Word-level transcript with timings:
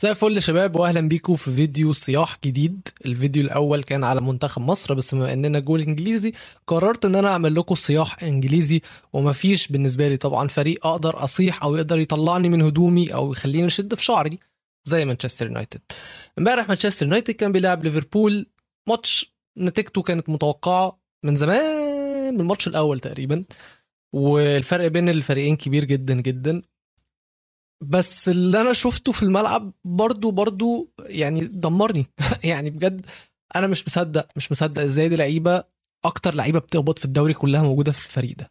زي 0.00 0.10
الفل 0.10 0.42
شباب 0.42 0.76
واهلا 0.76 1.08
بيكم 1.08 1.34
في 1.34 1.54
فيديو 1.54 1.92
صياح 1.92 2.38
جديد. 2.44 2.88
الفيديو 3.06 3.42
الأول 3.42 3.82
كان 3.82 4.04
على 4.04 4.20
منتخب 4.20 4.62
مصر 4.62 4.94
بس 4.94 5.14
بما 5.14 5.32
إننا 5.32 5.58
جول 5.58 5.80
إنجليزي 5.80 6.32
قررت 6.66 7.04
إن 7.04 7.14
أنا 7.16 7.28
أعمل 7.28 7.54
لكم 7.54 7.74
صياح 7.74 8.22
إنجليزي 8.22 8.80
ومفيش 9.12 9.68
بالنسبة 9.68 10.08
لي 10.08 10.16
طبعا 10.16 10.48
فريق 10.48 10.86
أقدر 10.86 11.24
أصيح 11.24 11.62
أو 11.62 11.76
يقدر 11.76 11.98
يطلعني 11.98 12.48
من 12.48 12.62
هدومي 12.62 13.14
أو 13.14 13.32
يخليني 13.32 13.66
أشد 13.66 13.94
في 13.94 14.04
شعري 14.04 14.38
زي 14.84 15.04
مانشستر 15.04 15.46
يونايتد. 15.46 15.80
إمبارح 16.38 16.68
مانشستر 16.68 17.06
يونايتد 17.06 17.34
كان 17.34 17.52
بيلعب 17.52 17.84
ليفربول 17.84 18.46
ماتش 18.88 19.34
نتيجته 19.58 20.02
كانت 20.02 20.28
متوقعة 20.28 20.98
من 21.24 21.36
زمان 21.36 22.34
من 22.34 22.40
الماتش 22.40 22.68
الأول 22.68 23.00
تقريبا. 23.00 23.44
والفرق 24.14 24.86
بين 24.86 25.08
الفريقين 25.08 25.56
كبير 25.56 25.84
جدا 25.84 26.14
جدا. 26.14 26.62
بس 27.88 28.28
اللي 28.28 28.60
أنا 28.60 28.72
شفته 28.72 29.12
في 29.12 29.22
الملعب 29.22 29.72
برضو 29.84 30.30
برضو 30.30 30.90
يعني 31.00 31.40
دمرني. 31.40 32.06
يعني 32.44 32.70
بجد 32.70 33.06
أنا 33.56 33.66
مش 33.66 33.86
مصدق 33.86 34.26
مش 34.36 34.52
مصدق 34.52 34.82
إزاي 34.82 35.08
دي 35.08 35.16
لعيبة 35.16 35.64
أكتر 36.04 36.34
لعيبة 36.34 36.58
بتقبض 36.58 36.98
في 36.98 37.04
الدوري 37.04 37.34
كلها 37.34 37.62
موجودة 37.62 37.92
في 37.92 38.06
الفريق 38.06 38.36
ده. 38.38 38.50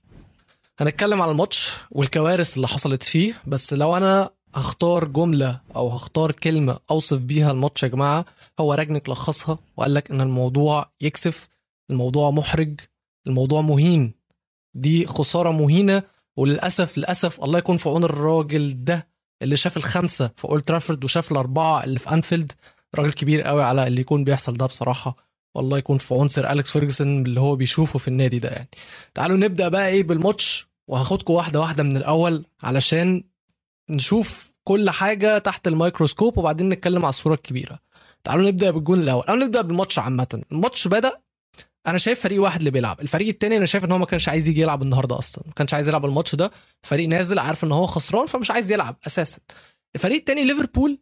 هنتكلم 0.79 1.21
على 1.21 1.31
الماتش 1.31 1.71
والكوارث 1.91 2.55
اللي 2.55 2.67
حصلت 2.67 3.03
فيه 3.03 3.33
بس 3.47 3.73
لو 3.73 3.97
أنا 3.97 4.29
هختار 4.55 5.05
جملة 5.05 5.59
أو 5.75 5.89
هختار 5.89 6.31
كلمة 6.31 6.79
أوصف 6.91 7.17
بيها 7.17 7.51
الماتش 7.51 7.83
يا 7.83 7.87
جماعة 7.87 8.25
هو 8.59 8.73
راجنك 8.73 9.09
لخصها 9.09 9.57
وقال 9.77 9.93
لك 9.93 10.11
إن 10.11 10.21
الموضوع 10.21 10.91
يكسف 11.01 11.47
الموضوع 11.89 12.31
محرج 12.31 12.79
الموضوع 13.27 13.61
مهين. 13.61 14.13
دي 14.75 15.05
خسارة 15.07 15.51
مهينة 15.51 16.03
وللأسف 16.37 16.97
للأسف 16.97 17.43
الله 17.43 17.57
يكون 17.59 17.77
في 17.77 17.89
عون 17.89 18.03
الراجل 18.03 18.83
ده. 18.83 19.07
اللي 19.43 19.55
شاف 19.55 19.77
الخمسة 19.77 20.31
في 20.37 20.45
أولد 20.45 20.63
ترافورد 20.63 21.03
وشاف 21.03 21.31
الأربعة 21.31 21.83
اللي 21.83 21.99
في 21.99 22.11
أنفيلد 22.11 22.51
راجل 22.95 23.11
كبير 23.13 23.41
قوي 23.41 23.63
على 23.63 23.87
اللي 23.87 24.01
يكون 24.01 24.23
بيحصل 24.23 24.57
ده 24.57 24.65
بصراحة. 24.65 25.15
والله 25.55 25.77
يكون 25.77 25.97
في 25.97 26.13
عون 26.13 26.27
سير 26.27 26.51
أليكس 26.51 26.71
فيرجسون 26.71 27.25
اللي 27.25 27.39
هو 27.39 27.55
بيشوفه 27.55 27.99
في 27.99 28.07
النادي 28.07 28.39
ده 28.39 28.49
يعني. 28.49 28.69
تعالوا 29.13 29.37
نبدأ 29.37 29.67
بقى 29.67 29.87
إيه 29.87 30.03
بالماتش 30.03 30.67
وهاخدكم 30.87 31.33
واحدة 31.33 31.59
واحدة 31.59 31.83
من 31.83 31.97
الأول 31.97 32.45
علشان 32.63 33.23
نشوف 33.89 34.53
كل 34.63 34.89
حاجة 34.89 35.37
تحت 35.37 35.67
الميكروسكوب 35.67 36.37
وبعدين 36.37 36.69
نتكلم 36.69 37.05
على 37.05 37.09
الصورة 37.09 37.33
الكبيرة. 37.33 37.79
تعالوا 38.23 38.45
نبدأ 38.47 38.71
بالجون 38.71 38.99
الأول. 38.99 39.23
أو 39.25 39.35
نبدأ 39.35 39.61
بالماتش 39.61 39.99
عامة. 39.99 40.41
الماتش 40.51 40.87
بدأ 40.87 41.21
أنا 41.87 41.97
شايف 41.97 42.19
فريق 42.21 42.41
واحد 42.41 42.59
اللي 42.59 42.71
بيلعب. 42.71 43.01
الفريق 43.01 43.27
التاني 43.27 43.57
أنا 43.57 43.65
شايف 43.65 43.85
إن 43.85 43.91
هو 43.91 43.97
ما 43.97 44.05
كانش 44.05 44.29
عايز 44.29 44.49
يجي 44.49 44.61
يلعب 44.61 44.81
النهارده 44.81 45.17
أصلا. 45.17 45.43
ما 45.47 45.53
كانش 45.53 45.73
عايز 45.73 45.87
يلعب 45.87 46.05
الماتش 46.05 46.35
ده. 46.35 46.51
فريق 46.83 47.09
نازل 47.09 47.39
عارف 47.39 47.63
إن 47.63 47.71
هو 47.71 47.85
خسران 47.85 48.25
فمش 48.25 48.51
عايز 48.51 48.71
يلعب 48.71 48.97
أساسا. 49.07 49.39
الفريق 49.95 50.17
التاني 50.17 50.45
ليفربول 50.45 50.99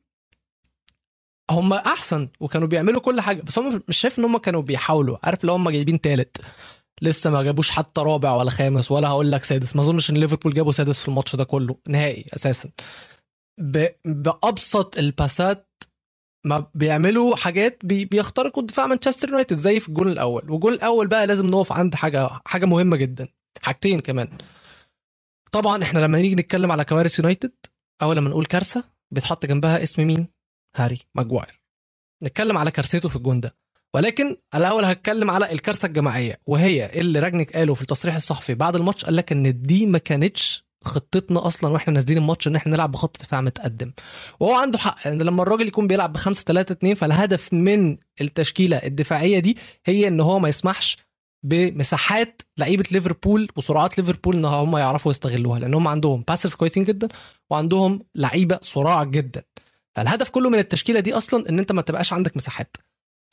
هم 1.52 1.74
أحسن 1.74 2.30
وكانوا 2.40 2.68
بيعملوا 2.68 3.02
كل 3.02 3.22
حاجة 3.22 3.42
بس 3.42 3.60
هم 3.60 3.82
مش 3.88 3.98
شايف 3.98 4.20
إن 4.20 4.24
هم 4.24 4.38
كانوا 4.38 4.62
بيحاولوا. 4.62 5.18
عارف 5.24 5.44
لو 5.44 5.54
هم 5.54 5.70
جايبين 5.70 6.02
تالت. 6.02 6.38
لسه 7.02 7.30
ما 7.30 7.44
جابوش 7.44 7.70
حتى 7.70 8.02
رابع 8.02 8.34
ولا 8.34 8.50
خامس 8.50 8.92
ولا 8.92 9.08
هقول 9.08 9.32
لك 9.32 9.44
سادس. 9.44 9.76
ما 9.76 9.82
أظنش 9.82 10.10
إن 10.10 10.18
ليفربول 10.18 10.54
جابوا 10.54 10.72
سادس 10.72 11.00
في 11.00 11.08
الماتش 11.08 11.36
ده 11.36 11.44
كله 11.44 11.76
نهائي 11.90 12.26
أساسا. 12.36 12.70
بأبسط 14.06 14.98
الباسات 14.98 15.71
ما 16.46 16.66
بيعملوا 16.76 17.36
حاجات 17.36 17.80
بي... 17.84 18.06
بيخترقوا 18.06 18.64
دفاع 18.64 18.88
مانشستر 18.88 19.30
يونايتد 19.30 19.58
زي 19.58 19.80
في 19.80 19.90
الجول 19.90 20.08
الأول. 20.08 20.52
والجول 20.52 20.74
الأول 20.74 21.08
بقى 21.08 21.28
لازم 21.28 21.46
نقف 21.48 21.72
عند 21.72 21.96
حاجة 21.96 22.30
حاجة 22.46 22.66
مهمة 22.66 22.98
جدا 22.98 23.28
حاجتين 23.62 24.00
كمان. 24.00 24.38
طبعا 25.52 25.84
إحنا 25.84 26.00
لما 26.00 26.18
نيجي 26.20 26.36
نتكلم 26.36 26.72
على 26.72 26.86
كوارث 26.86 27.20
يونايتد 27.20 27.52
أول 28.02 28.18
لما 28.18 28.30
نقول 28.30 28.46
كارثة 28.46 28.84
بيتحط 29.14 29.46
جنبها 29.46 29.84
اسم 29.84 30.08
مين؟ 30.08 30.28
هاري 30.76 31.00
ماجواير. 31.16 31.62
نتكلم 32.24 32.58
على 32.58 32.72
كارثته 32.72 33.10
في 33.10 33.16
الجون 33.16 33.40
ده. 33.42 33.56
ولكن 33.96 34.38
الأول 34.56 34.86
هتكلم 34.86 35.30
على 35.32 35.52
الكارثة 35.52 35.86
الجماعية 35.86 36.40
وهي 36.46 37.00
اللي 37.00 37.20
رانجنيك 37.20 37.56
قاله 37.56 37.74
في 37.74 37.82
التصريح 37.82 38.16
الصحفي 38.16 38.54
بعد 38.56 38.76
الماتش 38.76 39.06
قال 39.06 39.16
لك 39.16 39.32
إن 39.32 39.62
دي 39.62 39.86
ما 39.86 39.98
كانتش 39.98 40.66
خطتنا 40.84 41.48
أصلا 41.48 41.70
وإحنا 41.72 41.94
نازلين 41.94 42.18
الماتش 42.18 42.48
إن 42.48 42.56
إحنا 42.56 42.74
نلعب 42.74 42.92
بخط 42.92 43.22
دفاع 43.22 43.42
متقدم. 43.42 43.92
وهو 44.40 44.54
عنده 44.56 44.78
حق. 44.78 44.98
يعني 45.06 45.24
لما 45.24 45.44
الراجل 45.44 45.68
يكون 45.68 45.88
بيلعب 45.88 46.14
ب 46.14 46.18
5 46.18 46.44
3 46.44 46.72
2 46.74 46.96
فالهدف 46.96 47.54
من 47.54 47.98
التشكيلة 48.22 48.78
الدفاعية 48.78 49.40
دي 49.40 49.58
هي 49.86 50.08
إن 50.08 50.20
هو 50.20 50.40
ما 50.40 50.50
يسمحش 50.50 50.98
بمساحات 51.46 52.42
لعيبة 52.58 52.84
ليفربول 52.92 53.48
وسرعات 53.58 53.98
ليفربول 53.98 54.36
إن 54.36 54.46
هم 54.46 54.78
يعرفوا 54.78 55.12
يستغلوها 55.12 55.60
لأن 55.60 55.74
هم 55.74 55.88
عندهم 55.88 56.24
passers 56.28 56.56
كويسين 56.56 56.84
جدا 56.84 57.08
وعندهم 57.50 58.00
لعيبة 58.16 58.60
سراع 58.62 59.04
جدا. 59.04 59.44
فالهدف 59.96 60.30
كله 60.30 60.50
من 60.50 60.60
التشكيلة 60.60 61.00
دي 61.00 61.14
أصلا 61.14 61.50
إن 61.50 61.60
أنت 61.60 61.72
ما 61.72 61.82
تبقاش 61.82 62.14
عندك 62.14 62.38
مساحات. 62.38 62.78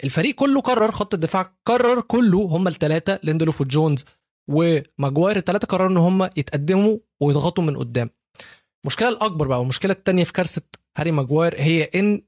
الفريق 0.04 0.34
كله 0.34 0.60
قرر 0.60 0.90
خط 0.90 1.14
الدفاع 1.14 1.52
قرر 1.66 2.00
كله 2.00 2.38
هم 2.42 2.68
الثلاثه 2.68 3.18
ليندلوف 3.22 3.60
وجونز 3.60 4.04
وماجواير 4.50 5.36
الثلاثه 5.36 5.66
قرروا 5.66 5.88
إن 5.90 5.96
هم 5.96 6.22
يتقدموا 6.22 6.98
ويضغطوا 7.20 7.64
من 7.64 7.76
قدام. 7.76 8.08
المشكلة 8.84 9.08
الأكبر 9.08 9.46
بقى 9.48 9.58
والمشكلة 9.58 9.92
الثانية 9.92 10.24
في 10.24 10.32
كارثة 10.32 10.62
هاري 10.96 11.10
ماجواير 11.10 11.54
هي 11.60 11.82
إن 11.84 12.22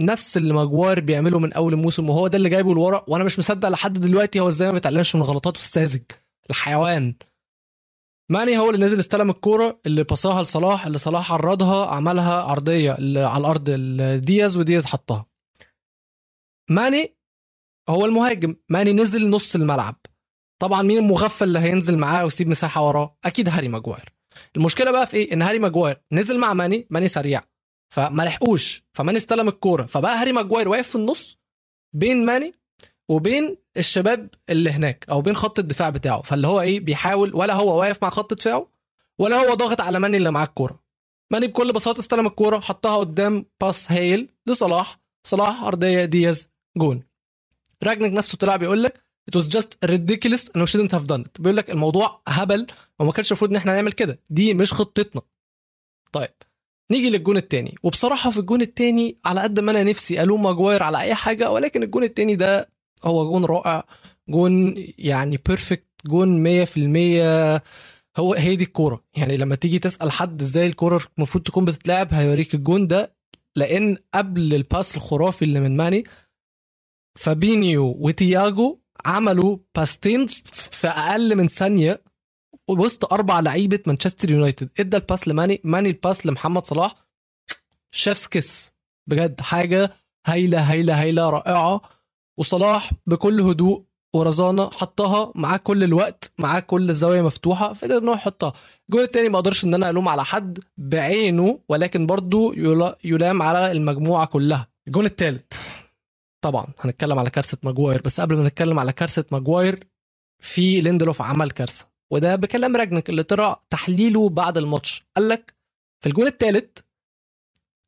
نفس 0.00 0.36
اللي 0.36 0.54
ماجواير 0.54 1.00
بيعمله 1.00 1.38
من 1.38 1.52
أول 1.52 1.72
الموسم 1.72 2.10
وهو 2.10 2.28
ده 2.28 2.36
اللي 2.38 2.48
جايبه 2.48 2.74
لورا 2.74 3.04
وأنا 3.08 3.24
مش 3.24 3.38
مصدق 3.38 3.68
لحد 3.68 3.92
دلوقتي 3.92 4.40
هو 4.40 4.48
إزاي 4.48 4.68
ما 4.68 4.74
بيتعلمش 4.74 5.14
من 5.16 5.22
غلطاته 5.22 5.58
الساذج 5.58 6.02
الحيوان. 6.50 7.14
ماني 8.30 8.58
هو 8.58 8.70
اللي 8.70 8.84
نزل 8.84 8.98
استلم 9.00 9.30
الكورة 9.30 9.80
اللي 9.86 10.04
باصاها 10.04 10.42
لصلاح 10.42 10.86
اللي 10.86 10.98
صلاح 10.98 11.32
عرضها 11.32 11.86
عملها 11.86 12.42
عرضية 12.42 12.92
على 13.26 13.40
الأرض 13.40 13.70
دياز 14.24 14.56
ودياز 14.56 14.86
حطها. 14.86 15.26
ماني 16.70 17.16
هو 17.88 18.04
المهاجم 18.06 18.56
ماني 18.68 18.92
نزل 18.92 19.30
نص 19.30 19.54
الملعب. 19.54 19.96
طبعا 20.60 20.82
مين 20.82 20.98
المغفل 20.98 21.44
اللي 21.44 21.58
هينزل 21.58 21.98
معاه 21.98 22.24
ويسيب 22.24 22.48
مساحة 22.48 22.88
وراه؟ 22.88 23.16
أكيد 23.24 23.48
هاري 23.48 23.68
ماجواير. 23.68 24.12
المشكلة 24.56 24.90
بقى 24.90 25.06
في 25.06 25.16
إيه؟ 25.16 25.32
إن 25.32 25.42
هاري 25.42 25.58
ماجواير 25.58 26.00
نزل 26.12 26.38
مع 26.38 26.52
ماني 26.52 26.86
ماني 26.90 27.08
سريع. 27.08 27.42
فما 27.94 28.22
لحقوش 28.22 28.84
فماني 28.92 29.18
استلم 29.18 29.48
الكورة. 29.48 29.82
فبقى 29.86 30.16
هاري 30.16 30.32
ماجواير 30.32 30.68
واقف 30.68 30.88
في 30.88 30.96
النص 30.96 31.38
بين 31.96 32.26
ماني 32.26 32.54
وبين 33.08 33.56
الشباب 33.76 34.28
اللي 34.50 34.70
هناك 34.70 35.06
أو 35.10 35.20
بين 35.20 35.36
خط 35.36 35.58
الدفاع 35.58 35.90
بتاعه. 35.90 36.22
فاللي 36.22 36.46
هو 36.46 36.60
إيه؟ 36.60 36.80
بيحاول 36.80 37.34
ولا 37.34 37.54
هو 37.54 37.80
واقف 37.80 38.02
مع 38.02 38.10
خط 38.10 38.34
دفاعه 38.34 38.68
ولا 39.18 39.36
هو 39.36 39.54
ضاغط 39.54 39.80
على 39.80 39.98
ماني 39.98 40.16
اللي 40.16 40.30
معاه 40.30 40.44
الكورة. 40.44 40.82
ماني 41.32 41.46
بكل 41.46 41.72
بساطة 41.72 42.00
استلم 42.00 42.26
الكورة 42.26 42.60
حطها 42.60 42.96
قدام 42.96 43.46
باس 43.60 43.92
هايل 43.92 44.30
لصلاح. 44.46 45.00
صلاح 45.26 45.62
أرضية 45.62 46.04
دياز 46.04 46.50
جون. 46.76 47.02
رانجنيك 47.84 48.12
نفسه 48.12 48.38
طلع 48.38 48.56
بيقول 48.56 48.82
لك 48.82 49.09
it 49.30 49.40
was 49.40 49.46
just 49.48 49.90
ridiculous 49.90 50.42
and 50.54 50.60
we 50.62 50.66
shouldn't 50.66 50.92
have 50.92 51.06
done 51.06 51.20
it. 51.20 51.40
بيقول 51.40 51.56
لك 51.56 51.70
الموضوع 51.70 52.20
هبل 52.28 52.66
وما 52.98 53.12
كانش 53.12 53.32
المفروض 53.32 53.50
إن 53.50 53.56
إحنا 53.56 53.74
نعمل 53.74 53.92
كده. 53.92 54.20
دي 54.30 54.54
مش 54.54 54.72
خطتنا. 54.74 55.22
طيب 56.12 56.30
نيجي 56.90 57.10
للجون 57.10 57.36
التاني. 57.36 57.74
وبصراحة 57.82 58.30
في 58.30 58.38
الجون 58.38 58.60
التاني 58.60 59.18
على 59.24 59.40
قد 59.40 59.60
ما 59.60 59.70
أنا 59.70 59.82
نفسي 59.82 60.22
ألوم 60.22 60.42
ماجواير 60.42 60.82
على 60.82 61.00
أي 61.00 61.14
حاجة 61.14 61.50
ولكن 61.50 61.82
الجون 61.82 62.02
التاني 62.04 62.36
ده 62.36 62.68
هو 63.04 63.30
جون 63.30 63.44
رائع 63.44 63.84
جون 64.28 64.74
يعني 64.98 65.38
perfect 65.48 65.86
جون 66.06 66.64
100% 66.66 67.60
هو 68.18 68.34
هي 68.34 68.56
دي 68.56 68.64
الكورة. 68.64 69.04
يعني 69.16 69.36
لما 69.36 69.54
تيجي 69.54 69.78
تسأل 69.78 70.12
حد 70.12 70.40
إزاي 70.40 70.66
الكورة 70.66 71.00
المفروض 71.18 71.44
تكون 71.44 71.64
بتتلعب 71.64 72.14
هيوريك 72.14 72.54
الجون 72.54 72.86
ده 72.86 73.14
لأن 73.56 73.96
قبل 74.14 74.54
الباس 74.54 74.96
الخرافي 74.96 75.44
اللي 75.44 75.60
من 75.60 75.76
ماني 75.76 76.04
فابينيو 77.18 77.96
وتياجو 78.00 78.79
عملوا 79.06 79.58
باستين 79.74 80.26
في 80.26 80.88
أقل 80.88 81.36
من 81.36 81.48
ثانية 81.48 82.02
وسط 82.68 83.12
أربع 83.12 83.40
لعيبة 83.40 83.78
مانشستر 83.86 84.30
يونايتد. 84.30 84.70
إدى 84.80 84.96
الباس 84.96 85.28
لماني 85.28 85.60
ماني 85.64 85.88
الباس 85.88 86.26
لمحمد 86.26 86.64
صلاح. 86.64 86.94
chef's 87.94 88.26
kiss. 88.26 88.72
بجد 89.06 89.40
حاجة 89.40 89.90
هايلة 90.26 90.70
هايلة 90.72 91.02
هايلة 91.02 91.30
رائعة. 91.30 91.80
وصلاح 92.38 92.90
بكل 93.06 93.40
هدوء 93.40 93.84
ورزانة 94.14 94.70
حطها 94.70 95.32
معاه 95.34 95.56
كل 95.56 95.84
الوقت 95.84 96.32
معاه 96.38 96.60
كل 96.60 96.90
الزاويه 96.90 97.22
مفتوحة 97.22 97.72
فقدر 97.72 97.98
ان 97.98 98.08
هو 98.08 98.14
يحطها. 98.14 98.52
الجول 98.88 99.02
التاني 99.02 99.28
ما 99.28 99.38
أقدرش 99.38 99.64
إن 99.64 99.74
أنا 99.74 99.90
ألوم 99.90 100.08
على 100.08 100.24
حد 100.24 100.58
بعينه 100.78 101.60
ولكن 101.68 102.06
برضو 102.06 102.52
يلام 103.04 103.42
على 103.42 103.72
المجموعة 103.72 104.26
كلها. 104.26 104.68
الجول 104.86 105.04
التالت. 105.06 105.54
طبعا 106.40 106.66
هنتكلم 106.80 107.18
على 107.18 107.30
كارثة 107.30 107.58
ماجواير 107.62 108.02
بس 108.02 108.20
قبل 108.20 108.36
ما 108.36 108.48
نتكلم 108.48 108.78
على 108.78 108.92
كارثة 108.92 109.24
ماجواير 109.32 109.86
في 110.40 110.80
ليندلوف 110.80 111.22
عمل 111.22 111.50
كارثة 111.50 111.86
وده 112.10 112.36
بكلام 112.36 112.76
رانجنيك 112.76 113.10
اللي 113.10 113.22
طلع 113.22 113.62
تحليله 113.70 114.28
بعد 114.28 114.58
الماتش. 114.58 115.04
قال 115.16 115.28
لك 115.28 115.54
في 116.00 116.08
الجون 116.08 116.26
الثالث 116.26 116.78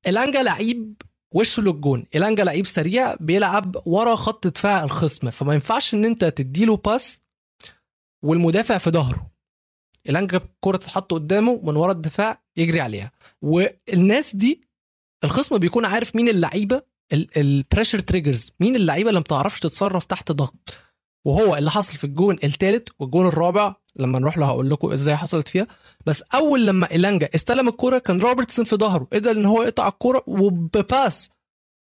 إيلانجا 0.07 0.43
لعيب 0.43 1.03
وشه 1.35 1.63
للجون. 1.63 2.07
إيلانجا 2.15 2.45
لعيب 2.45 2.67
سريع 2.67 3.15
بيلعب 3.15 3.83
ورا 3.87 4.15
خط 4.15 4.47
دفاع 4.47 4.85
الخصم 4.85 5.31
فما 5.31 5.55
ينفعش 5.55 5.95
إن 5.95 6.05
أنت 6.05 6.25
تديله 6.25 6.77
باس 6.77 7.23
والمدافع 8.25 8.79
في 8.79 8.91
ظهره. 8.91 9.31
إيلانجا 10.09 10.37
الكره 10.37 10.77
تتحط 10.77 11.13
قدامه 11.15 11.61
من 11.63 11.77
ورا 11.77 11.93
الدفاع 11.93 12.43
يجري 12.57 12.81
عليها. 12.81 13.13
والناس 13.43 14.37
دي 14.37 14.69
الخصم 15.25 15.59
بيكون 15.59 15.85
عارف 15.85 16.17
مين 16.17 16.29
اللعيبة 16.29 16.83
ال 17.13 17.22
pressure 17.22 17.99
triggers 17.99 18.53
مين 18.61 18.77
اللعيبة 18.77 19.09
اللي 19.09 19.21
ما 19.21 19.25
بتعرفش 19.25 19.61
تتصرف 19.61 20.05
تحت 20.05 20.33
ضغط؟ 20.33 20.75
وهو 21.27 21.57
اللي 21.57 21.71
حصل 21.71 21.97
في 21.97 22.05
الجون 22.05 22.39
الثالث 22.45 22.89
والجون 22.99 23.27
الرابع 23.27 23.75
لما 23.97 24.19
نروح 24.19 24.39
له 24.39 24.47
هقول 24.47 24.71
لكم 24.71 24.93
إزاي 24.93 25.17
حصلت 25.17 25.49
فيها. 25.49 25.67
بس 26.07 26.23
أول 26.23 26.67
لما 26.67 26.91
إيلانجا 26.91 27.29
استلم 27.35 27.69
الكورة 27.69 27.99
كان 27.99 28.21
روبرتسون 28.21 28.65
في 28.65 28.77
ظهره 28.77 29.09
قدر 29.13 29.31
إن 29.31 29.47
هو 29.47 29.63
يقطع 29.63 29.89
الكورة 29.89 30.25
وبباس 30.27 31.31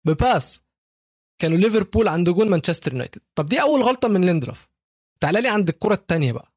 بباس. 0.05 0.63
كانوا 1.41 1.57
ليفربول 1.57 2.07
عند 2.07 2.29
جون 2.29 2.49
مانشستر 2.49 2.91
يونايتد. 2.93 3.21
طب 3.35 3.45
دي 3.45 3.61
أول 3.61 3.81
غلطة 3.81 4.07
من 4.07 4.25
ليندلوف. 4.25 4.67
تعالى 5.19 5.41
لي 5.41 5.47
عند 5.47 5.69
الكره 5.69 5.93
الثانية 5.93 6.31
بقى. 6.31 6.53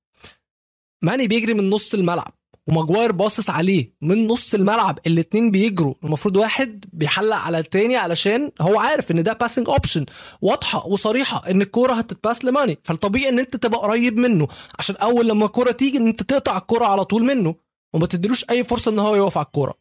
ماني 1.02 1.26
بيجري 1.28 1.54
من 1.54 1.70
نص 1.70 1.94
الملعب. 1.94 2.34
وماجواير 2.68 3.12
باصص 3.12 3.50
عليه 3.50 3.94
من 4.00 4.26
نص 4.26 4.54
الملعب 4.54 4.98
الاتنين 5.06 5.50
بيجروا 5.50 5.94
المفروض 6.04 6.36
واحد 6.36 6.84
بيحلق 6.92 7.36
على 7.36 7.58
التاني 7.58 7.96
علشان 7.96 8.50
هو 8.60 8.78
عارف 8.80 9.10
إن 9.10 9.22
ده 9.22 9.32
passing 9.32 9.68
option 9.68 10.06
واضحة 10.42 10.86
وصريحة 10.86 11.50
إن 11.50 11.62
الكورة 11.62 11.92
هتتباس 11.92 12.44
لماني 12.44 12.78
فالطبيعي 12.84 13.28
إن 13.28 13.38
أنت 13.38 13.56
تبقى 13.56 13.80
قريب 13.80 14.18
منه 14.18 14.48
عشان 14.78 14.96
أول 14.96 15.28
لما 15.28 15.46
الكورة 15.46 15.70
تيجي 15.70 15.98
إن 15.98 16.06
أنت 16.06 16.22
تقطع 16.22 16.56
الكورة 16.58 16.84
على 16.84 17.04
طول 17.04 17.22
منه 17.22 17.54
وما 17.94 18.06
تديلوش 18.06 18.44
أي 18.50 18.64
فرصة 18.64 18.90
إن 18.90 18.98
هو 18.98 19.14
يقف 19.16 19.38
على 19.38 19.46
الكورة. 19.46 19.74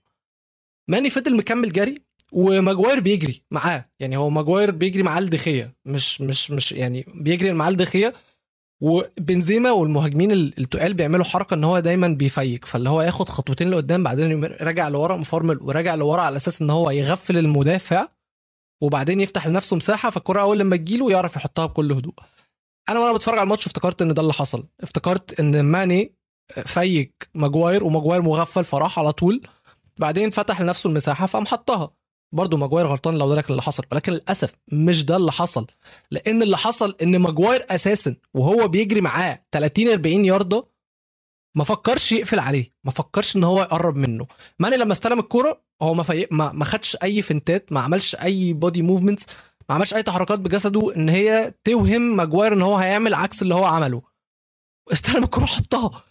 ماني 0.88 1.10
فضل 1.10 1.36
مكمل 1.36 1.72
جري 1.72 2.02
وماجواير 2.32 3.00
بيجري 3.00 3.44
معاه 3.52 3.90
يعني 4.00 4.18
هو 4.18 4.30
ماجواير 4.30 4.72
بيجري 4.72 5.04
معاه 5.04 5.20
لدي 5.20 5.48
خيا 5.48 5.76
مش 5.86 6.22
مش 6.22 6.52
مش 6.52 6.72
يعني 6.72 7.06
بيجري 7.16 7.52
معاه 7.54 7.70
لدي 7.70 7.92
خيا 7.92 8.14
وبنزيما 8.82 9.72
والمهاجمين 9.72 10.32
التقال 10.32 10.94
بيعملوا 10.94 11.26
حركة 11.26 11.54
إن 11.54 11.64
هو 11.64 11.80
دايما 11.80 12.08
بيفيك 12.08 12.66
فاللي 12.66 12.90
هو 12.90 13.02
ياخد 13.02 13.30
خطوتين 13.30 13.70
لقدام 13.70 14.04
بعدين 14.04 14.44
راجع 14.44 14.88
لورا 14.88 15.16
مفرمل 15.18 15.60
وراجع 15.62 15.96
لورا 15.96 16.22
على 16.22 16.36
أساس 16.36 16.62
إن 16.62 16.70
هو 16.70 16.92
يغفل 16.92 17.38
المدافع 17.38 18.08
وبعدين 18.82 19.22
يفتح 19.22 19.48
لنفسه 19.48 19.76
مساحة 19.76 20.10
فالكرة 20.10 20.42
أول 20.42 20.60
لما 20.60 20.76
تجيله 20.76 21.12
يعرف 21.12 21.36
يحطها 21.36 21.66
بكل 21.66 21.92
هدوء. 21.92 22.14
أنا 22.90 23.00
وأنا 23.00 23.14
بتفرج 23.14 23.38
على 23.38 23.44
الماتش 23.44 23.66
افتكرت 23.68 24.02
إن 24.02 24.14
ده 24.14 24.22
اللي 24.22 24.34
حصل 24.34 24.68
افتكرت 24.82 25.40
إن 25.40 25.62
ماني 25.62 26.16
فيك 26.66 27.30
ماجواير 27.36 27.84
وماجواير 27.84 28.22
مغفل 28.22 28.64
فراح 28.66 29.00
على 29.00 29.12
طول 29.12 29.42
بعدين 30.00 30.30
فتح 30.30 30.62
لنفسه 30.62 30.90
المساحة 30.90 31.26
فقام 31.26 31.46
حطها. 31.46 31.92
برضه 32.32 32.58
ماجواير 32.58 32.88
غلطان 32.88 33.18
لو 33.18 33.36
ده 33.36 33.44
اللي 33.50 33.62
حصل 33.62 33.84
ولكن 33.92 34.12
للأسف 34.12 34.54
مش 34.72 35.06
ده 35.06 35.16
اللي 35.16 35.32
حصل 35.32 35.68
لأن 36.12 36.42
اللي 36.42 36.58
حصل 36.58 36.96
إن 37.02 37.20
ماجواير 37.20 37.66
أساسا 37.70 38.16
وهو 38.34 38.68
بيجري 38.68 39.02
معاه 39.02 39.46
30 39.52 39.88
40 39.88 40.26
ياردة 40.26 40.66
ما 41.56 41.64
فكرش 41.64 42.12
يقفل 42.12 42.40
عليه 42.40 42.74
ما 42.84 42.92
فكرش 42.92 43.36
إن 43.36 43.44
هو 43.44 43.62
يقرب 43.62 43.96
منه. 43.96 44.26
ماني 44.60 44.78
لما 44.78 44.92
استلم 44.92 45.20
الكورة 45.20 45.62
هو 45.82 45.94
ما, 45.94 46.04
في... 46.04 46.28
ما 46.32 46.52
ما 46.52 46.66
خدش 46.66 46.98
أي 47.04 47.22
فنتات 47.22 47.72
ما 47.74 47.80
عملش 47.80 48.16
أي 48.16 48.54
body 48.54 48.82
movements 48.82 49.26
ما 49.70 49.76
عملش 49.76 49.94
أي 49.94 50.04
تحركات 50.04 50.40
بجسده 50.40 50.96
إن 50.96 51.10
هي 51.10 51.54
توهم 51.64 52.02
ماجواير 52.16 52.54
إن 52.54 52.62
هو 52.62 52.76
هيعمل 52.76 53.14
عكس 53.14 53.42
اللي 53.42 53.56
هو 53.56 53.66
عمله. 53.66 54.02
استلم 54.92 55.24
الكورة 55.24 55.46
حطها. 55.46 56.04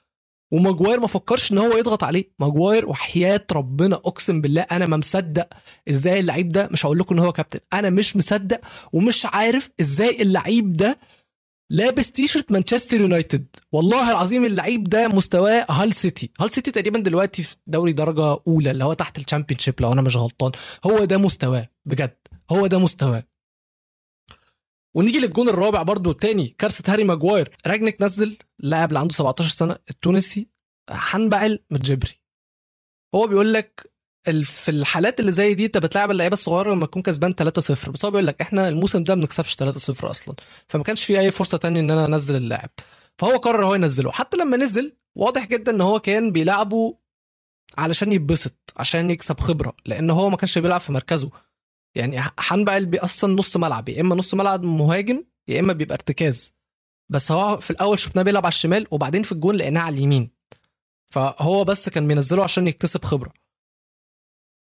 وماجواير 0.53 1.00
ما 1.00 1.06
فكرش 1.06 1.53
إن 1.53 1.59
هو 1.59 1.77
يضغط 1.77 2.05
عليه. 2.05 2.31
ماجواير 2.39 2.89
وحياة 2.89 3.45
ربنا 3.53 3.97
أقسم 3.97 4.41
بالله 4.41 4.62
أنا 4.62 4.87
ما 4.87 4.97
مصدق 4.97 5.49
إزاي 5.89 6.21
اللعيب 6.21 6.49
ده 6.49 6.69
مش 6.73 6.87
هقول 6.87 6.99
لكم 6.99 7.15
إن 7.15 7.21
هو 7.21 7.33
كابتن. 7.33 7.61
أنا 7.73 7.91
مش 7.91 8.17
مصدق 8.17 8.61
ومش 8.93 9.27
عارف 9.27 9.71
إزاي 9.81 10.23
اللعيب 10.23 10.73
ده 10.73 10.99
لابس 11.71 12.12
تيشرت 12.12 12.53
مانشستر 12.53 13.00
يونايتد 13.00 13.47
والله 13.73 14.11
العظيم 14.11 14.45
اللعيب 14.45 14.85
ده 14.85 15.09
مستواه 15.09 15.67
هال 15.71 15.95
سيتي 15.95 16.31
هال 16.41 16.50
سيتي 16.50 16.71
تقريبا 16.71 16.99
دلوقتي 16.99 17.43
في 17.43 17.56
دوري 17.67 17.93
درجة 17.93 18.39
أولى 18.47 18.71
اللي 18.71 18.85
هو 18.85 18.93
تحت 18.93 19.19
ال 19.19 19.23
Championship 19.23 19.75
لو 19.81 19.93
أنا 19.93 20.03
مش 20.03 20.17
غلطان. 20.17 20.53
هو 20.87 21.05
ده 21.05 21.19
مستواه 21.19 21.69
بجد. 21.87 22.17
هو 22.50 22.67
ده 22.67 22.79
مستواه. 22.79 23.25
ونيجي 24.99 25.19
للجون 25.21 25.49
الرابع 25.49 25.83
برضو 25.83 26.11
التاني 26.11 26.55
كارثة 26.59 26.93
هاري 26.93 27.05
ماجواير. 27.05 27.56
رانجنيك 27.67 28.02
نزل 28.03 28.37
اللاعب 28.61 28.89
اللي 28.89 28.99
عنده 28.99 29.15
17 29.15 29.50
سنة 29.50 29.77
التونسي 29.91 30.49
حنبعل 30.91 31.59
متجبري. 31.71 32.21
هو 33.15 33.27
بيقول 33.27 33.55
لك 33.55 33.91
في 34.45 34.71
الحالات 34.71 35.21
اللي 35.21 35.33
زي 35.33 35.55
دي 35.55 35.65
انت 35.67 35.79
بتلعب 35.79 36.11
اللعيبة 36.11 36.33
الصغيرة 36.33 36.73
لما 36.75 36.87
تكون 36.87 37.03
كسبان 37.03 37.35
3-0 37.35 37.91
بس 37.91 38.05
هو 38.05 38.11
بيقول 38.11 38.27
لك 38.27 38.41
إحنا 38.41 38.69
الموسم 38.69 39.05
ده 39.05 39.15
ما 39.15 39.21
بنكسبش 39.21 39.55
3-0 39.55 40.05
أصلا. 40.05 40.35
فما 40.69 40.83
كانش 40.83 41.05
في 41.05 41.19
أي 41.21 41.31
فرصة 41.31 41.59
تانية 41.59 41.81
إن 41.81 41.91
أنا 41.91 42.05
أنزل 42.05 42.37
اللاعب. 42.37 42.71
فهو 43.19 43.37
قرر 43.37 43.67
هو 43.67 43.75
ينزله. 43.75 44.12
حتى 44.12 44.37
لما 44.37 44.56
نزل 44.56 44.97
واضح 45.15 45.47
جدا 45.47 45.73
إن 45.73 45.81
هو 45.81 46.00
كان 46.00 46.33
بيلعبه 46.33 46.99
علشان 47.79 48.12
يتبسط 48.12 48.75
عشان 48.77 49.11
يكسب 49.11 49.41
خبرة. 49.41 49.77
لأن 49.87 50.11
هو 50.11 50.31
ما 50.31 50.37
كانش 50.37 50.59
بيلعب 50.59 50.81
في 50.81 50.93
مركزه. 50.93 51.31
يعني 51.99 52.21
حنبعل 52.39 52.91
أصلا 52.95 53.35
نص 53.35 53.56
ملعب 53.56 53.89
يا 53.89 54.00
إما 54.00 54.15
نص 54.15 54.35
ملعب 54.35 54.62
مهاجم 54.65 55.25
يا 55.49 55.61
إما 55.61 55.73
بيبقى 55.73 55.95
ارتكاز. 55.95 56.53
بس 57.11 57.33
هو 57.33 57.56
في 57.56 57.71
الأول 57.71 57.99
شفناه 57.99 58.23
بيلعب 58.23 58.47
على 58.47 58.53
الشمال 58.53 58.87
وبعدين 58.91 59.23
في 59.23 59.33
الجون 59.33 59.55
لقيناه 59.55 59.81
على 59.81 59.95
اليمين. 59.97 60.31
فهو 61.12 61.65
بس 61.65 61.89
كان 61.89 62.09
بينزله 62.09 62.43
عشان 62.45 62.67
يكتسب 62.67 63.05
خبرة. 63.05 63.33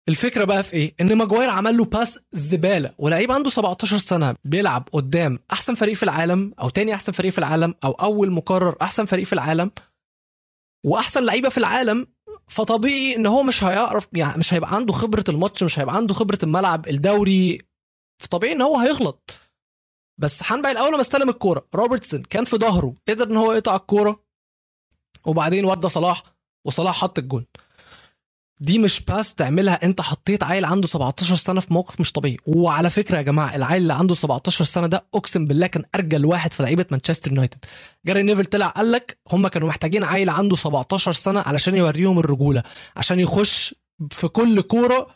الفكرة 0.10 0.44
بقى 0.46 0.64
في 0.64 0.74
إيه؟ 0.74 0.96
إن 1.02 1.16
ماجواير 1.18 1.50
عمل 1.50 1.78
له 1.78 1.86
pass 1.86 2.20
زبالة 2.32 2.94
ولعيب 2.98 3.32
عنده 3.32 3.50
17 3.50 3.98
سنة 3.98 4.36
بيلعب 4.44 4.90
قدام 4.92 5.40
أحسن 5.54 5.76
فريق 5.76 5.96
في 5.96 6.04
العالم 6.04 6.54
أو 6.60 6.70
تاني 6.70 6.94
أحسن 6.94 7.12
فريق 7.12 7.32
في 7.32 7.38
العالم 7.38 7.74
أو 7.84 7.92
أول 7.92 8.32
مكرر 8.32 8.76
أحسن 8.82 9.06
فريق 9.06 9.26
في 9.26 9.34
العالم 9.34 9.72
وأحسن 10.86 11.24
لعيبة 11.26 11.50
في 11.50 11.58
العالم 11.58 12.08
فطبيعي 12.48 13.16
إن 13.16 13.26
هو 13.26 13.44
مش 13.44 13.64
هيعرف 13.64 14.08
يعني 14.14 14.38
مش 14.38 14.54
هيبقى 14.54 14.76
عنده 14.76 14.94
خبرة 14.94 15.24
الماتش 15.30 15.64
مش 15.64 15.80
هيبقى 15.80 15.96
عنده 15.96 16.14
خبرة 16.14 16.40
الملعب 16.44 16.88
الدوري 16.88 17.62
فطبيعي 18.24 18.54
إن 18.54 18.62
هو 18.62 18.78
هيغلط. 18.78 19.32
بس 20.18 20.44
حنبعل 20.44 20.78
اول 20.78 20.92
ما 20.92 21.02
استلم 21.02 21.30
الكورة 21.30 21.68
روبرتسون 21.76 22.24
كان 22.24 22.46
في 22.46 22.58
ظهره 22.58 22.94
قدر 23.10 23.28
إن 23.28 23.38
هو 23.38 23.54
يقطع 23.54 23.76
الكورة 23.76 24.24
وبعدين 25.26 25.66
ودى 25.66 25.90
صلاح 25.90 26.24
وصلاح 26.68 27.02
حط 27.02 27.20
الجون. 27.20 27.46
دي 28.60 28.80
مش 28.80 29.00
pass 29.02 29.34
تعملها. 29.36 29.80
انت 29.86 30.02
حطيت 30.02 30.44
عيل 30.44 30.66
عنده 30.66 30.88
17 30.88 31.36
سنة 31.36 31.60
في 31.60 31.74
موقف 31.74 32.00
مش 32.00 32.12
طبيعي. 32.12 32.38
وعلى 32.46 32.90
فكرة 32.90 33.18
يا 33.18 33.22
جماعة 33.22 33.56
العيل 33.56 33.82
اللي 33.82 33.94
عنده 33.94 34.16
17 34.16 34.66
سنة 34.66 34.88
ده 34.88 35.06
اقسم 35.16 35.46
بالله 35.46 35.68
كان 35.68 35.84
أرجل 35.96 36.26
واحد 36.26 36.54
في 36.54 36.64
لعيبة 36.64 36.86
مانشستر 36.92 37.32
يونايتد. 37.32 37.66
جاري 38.06 38.22
نيفل 38.24 38.46
طلع 38.46 38.68
قال 38.68 38.92
لك 38.92 39.18
هم 39.32 39.48
كانوا 39.48 39.68
محتاجين 39.68 40.04
عيل 40.04 40.30
عنده 40.30 40.56
17 40.56 41.12
سنة 41.12 41.40
علشان 41.42 41.76
يوريهم 41.76 42.20
الرجولة 42.20 42.64
عشان 42.96 43.20
يخش 43.20 43.76
في 44.12 44.28
كل 44.28 44.62
كورة 44.62 45.08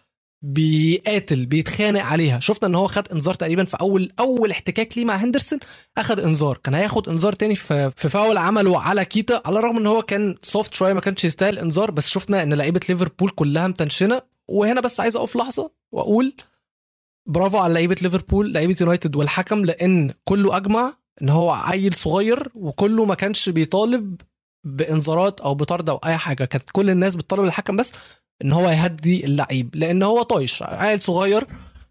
بيقاتل 0.42 1.46
بيتخانق 1.46 2.02
عليها. 2.02 2.40
شفنا 2.40 2.68
إن 2.68 2.76
هو 2.76 2.88
خد 2.88 3.08
إنذار 3.12 3.34
تقريبا 3.34 3.64
في 3.64 3.78
أول 3.82 4.12
أول 4.20 4.52
احتكاك 4.52 4.98
ليه 4.98 5.06
مع 5.06 5.16
هندرسون 5.16 5.60
أخد 5.98 6.20
إنذار. 6.20 6.58
كان 6.58 6.74
هياخد 6.74 7.10
إنذار 7.10 7.34
تاني 7.34 7.56
في 7.56 7.92
في 7.96 8.10
فاول 8.10 8.38
عمله 8.38 8.82
على 8.82 9.06
كيتا 9.06 9.42
على 9.46 9.60
الرغم 9.60 9.78
إن 9.78 9.88
هو 9.88 10.02
كان 10.02 10.36
soft 10.42 10.74
شوية 10.74 10.94
ما 10.94 11.02
كانش 11.02 11.26
يستاهل 11.26 11.60
إنذار 11.60 11.92
بس 11.92 12.10
شفنا 12.10 12.44
إن 12.44 12.54
لعيبة 12.54 12.80
ليفربول 12.90 13.30
كلها 13.30 13.68
متنشنة. 13.68 14.22
وهنا 14.48 14.82
بس 14.82 15.00
عايز 15.00 15.16
أقف 15.16 15.36
لحظة 15.36 15.72
وأقول 15.92 16.34
برافو 17.28 17.58
على 17.58 17.74
لعيبة 17.74 17.96
ليفربول 18.02 18.54
لعيبة 18.54 18.76
يونايتد 18.82 19.16
والحكم 19.16 19.66
لأن 19.66 20.14
كله 20.24 20.58
أجمع 20.58 20.94
إن 21.22 21.30
هو 21.30 21.52
عيل 21.52 21.94
صغير 21.96 22.52
وكله 22.56 23.06
ما 23.06 23.16
كانش 23.16 23.50
بيطالب 23.50 24.22
بإنذارات 24.66 25.42
أو 25.42 25.56
بطرد 25.56 25.90
أو 25.90 26.00
أي 26.06 26.18
حاجة. 26.18 26.46
كانت 26.46 26.70
كل 26.72 26.90
الناس 26.90 27.16
بتطالب 27.16 27.44
الحكم 27.44 27.78
بس 27.78 27.92
إن 28.42 28.52
هو 28.52 28.70
يهدي 28.70 29.26
اللعيب. 29.26 29.76
لأن 29.76 30.04
هو 30.04 30.22
طايش 30.22 30.64
عيل 30.64 31.02
صغير 31.02 31.48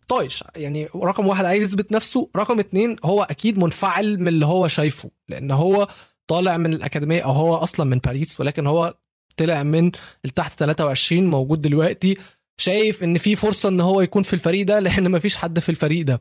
طايش. 0.09 0.45
يعني 0.57 0.89
رقم 0.97 1.27
واحد 1.27 1.45
عايز 1.45 1.63
يثبت 1.65 1.93
نفسه. 1.93 2.31
رقم 2.37 2.61
اتنين 2.61 2.97
هو 3.05 3.23
أكيد 3.23 3.59
منفعل 3.59 4.19
من 4.21 4.29
اللي 4.29 4.47
هو 4.47 4.69
شايفه. 4.69 5.11
لأن 5.29 5.51
هو 5.51 5.89
طالع 6.27 6.57
من 6.57 6.73
الأكاديمية 6.75 7.21
أو 7.25 7.31
هو 7.33 7.55
أصلا 7.57 7.87
من 7.87 7.99
باريس 7.99 8.41
ولكن 8.41 8.67
هو 8.67 8.95
طلع 9.37 9.63
من 9.63 9.91
التحت 10.25 10.59
23 10.59 11.27
موجود 11.27 11.61
دلوقتي. 11.61 12.17
شايف 12.61 13.03
إن 13.03 13.19
في 13.19 13.37
فرصة 13.37 13.69
إن 13.69 13.81
هو 13.81 14.01
يكون 14.01 14.23
في 14.23 14.33
الفريق 14.33 14.67
ده 14.67 14.79
لأن 14.81 15.11
مفيش 15.11 15.37
حد 15.37 15.59
في 15.59 15.69
الفريق 15.69 16.07
ده. 16.07 16.21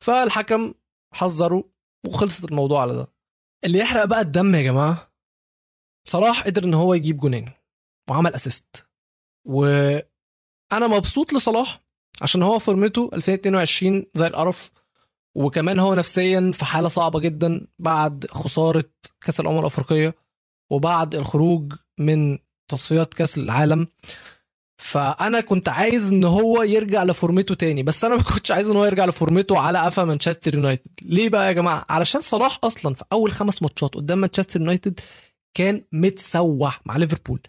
فالحكم 0.00 0.74
حذره 1.14 1.64
وخلصت 2.06 2.44
الموضوع 2.44 2.80
على 2.82 2.92
ده. 2.92 3.06
اللي 3.64 3.78
يحرق 3.78 4.04
بقى 4.04 4.20
الدم 4.20 4.54
يا 4.54 4.62
جماعة 4.62 5.12
صلاح 6.08 6.42
قدر 6.42 6.64
إن 6.64 6.74
هو 6.74 6.94
يجيب 6.94 7.16
جونين 7.16 7.50
وعمل 8.10 8.34
assist 8.34 8.86
وأنا 9.44 10.86
مبسوط 10.86 11.32
لصلاح 11.32 11.82
عشان 12.22 12.42
هو 12.42 12.58
فورمته 12.58 13.10
2022 13.12 14.06
زي 14.14 14.26
القرف 14.26 14.70
وكمان 15.34 15.78
هو 15.78 15.94
نفسيا 15.94 16.52
في 16.54 16.64
حالة 16.64 16.88
صعبة 16.88 17.20
جدا 17.20 17.66
بعد 17.78 18.26
خسارة 18.30 18.84
كأس 19.20 19.40
الأمم 19.40 19.58
الأفريقية 19.58 20.14
وبعد 20.70 21.14
الخروج 21.14 21.72
من 21.98 22.38
تصفيات 22.68 23.14
كأس 23.14 23.38
العالم. 23.38 23.86
فأنا 24.78 25.40
كنت 25.40 25.68
عايز 25.68 26.12
إن 26.12 26.24
هو 26.24 26.62
يرجع 26.62 27.02
لفورمته 27.04 27.54
تاني 27.54 27.82
بس 27.82 28.04
أنا 28.04 28.16
ما 28.16 28.22
كنتش 28.22 28.50
عايز 28.50 28.70
إن 28.70 28.76
هو 28.76 28.84
يرجع 28.84 29.04
لفورمته 29.04 29.58
على 29.58 29.78
قفا 29.78 30.04
مانشستر 30.04 30.54
يونايتد. 30.54 30.90
ليه 31.02 31.28
بقى 31.28 31.46
يا 31.46 31.52
جماعة؟ 31.52 31.86
علشان 31.90 32.20
صلاح 32.20 32.58
أصلا 32.64 32.94
في 32.94 33.04
أول 33.12 33.32
خمس 33.32 33.62
ماتشات 33.62 33.94
قدام 33.94 34.18
مانشستر 34.18 34.60
يونايتد 34.60 35.00
كان 35.54 35.84
متسوح 35.92 36.80
مع 36.86 36.96
ليفربول 36.96 37.40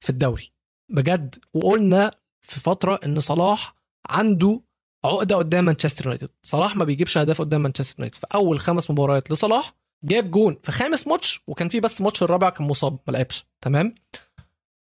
في 0.00 0.10
الدوري. 0.10 0.52
بجد. 0.90 1.34
وقلنا 1.54 2.10
في 2.40 2.60
فترة 2.60 3.00
إن 3.04 3.20
صلاح 3.20 3.74
عنده 4.08 4.60
عقدة 5.04 5.36
قدام 5.36 5.64
مانشستر 5.64 6.04
يونايتد. 6.04 6.28
صلاح 6.42 6.76
ما 6.76 6.84
بيجيبش 6.84 7.18
أهداف 7.18 7.40
قدام 7.40 7.62
مانشستر 7.62 7.98
يونايتد. 7.98 8.14
في 8.18 8.26
أول 8.34 8.60
خمس 8.60 8.90
مباريات 8.90 9.30
لصلاح 9.30 9.74
جاب 10.04 10.30
جون. 10.30 10.56
في 10.62 10.72
خامس 10.72 11.06
ماتش 11.06 11.40
وكان 11.46 11.68
في 11.68 11.80
بس 11.80 12.00
ماتش 12.00 12.22
الرابع 12.22 12.50
كان 12.50 12.66
مصاب 12.66 12.98
ما 13.06 13.12
لعبش. 13.12 13.46
تمام؟ 13.60 13.94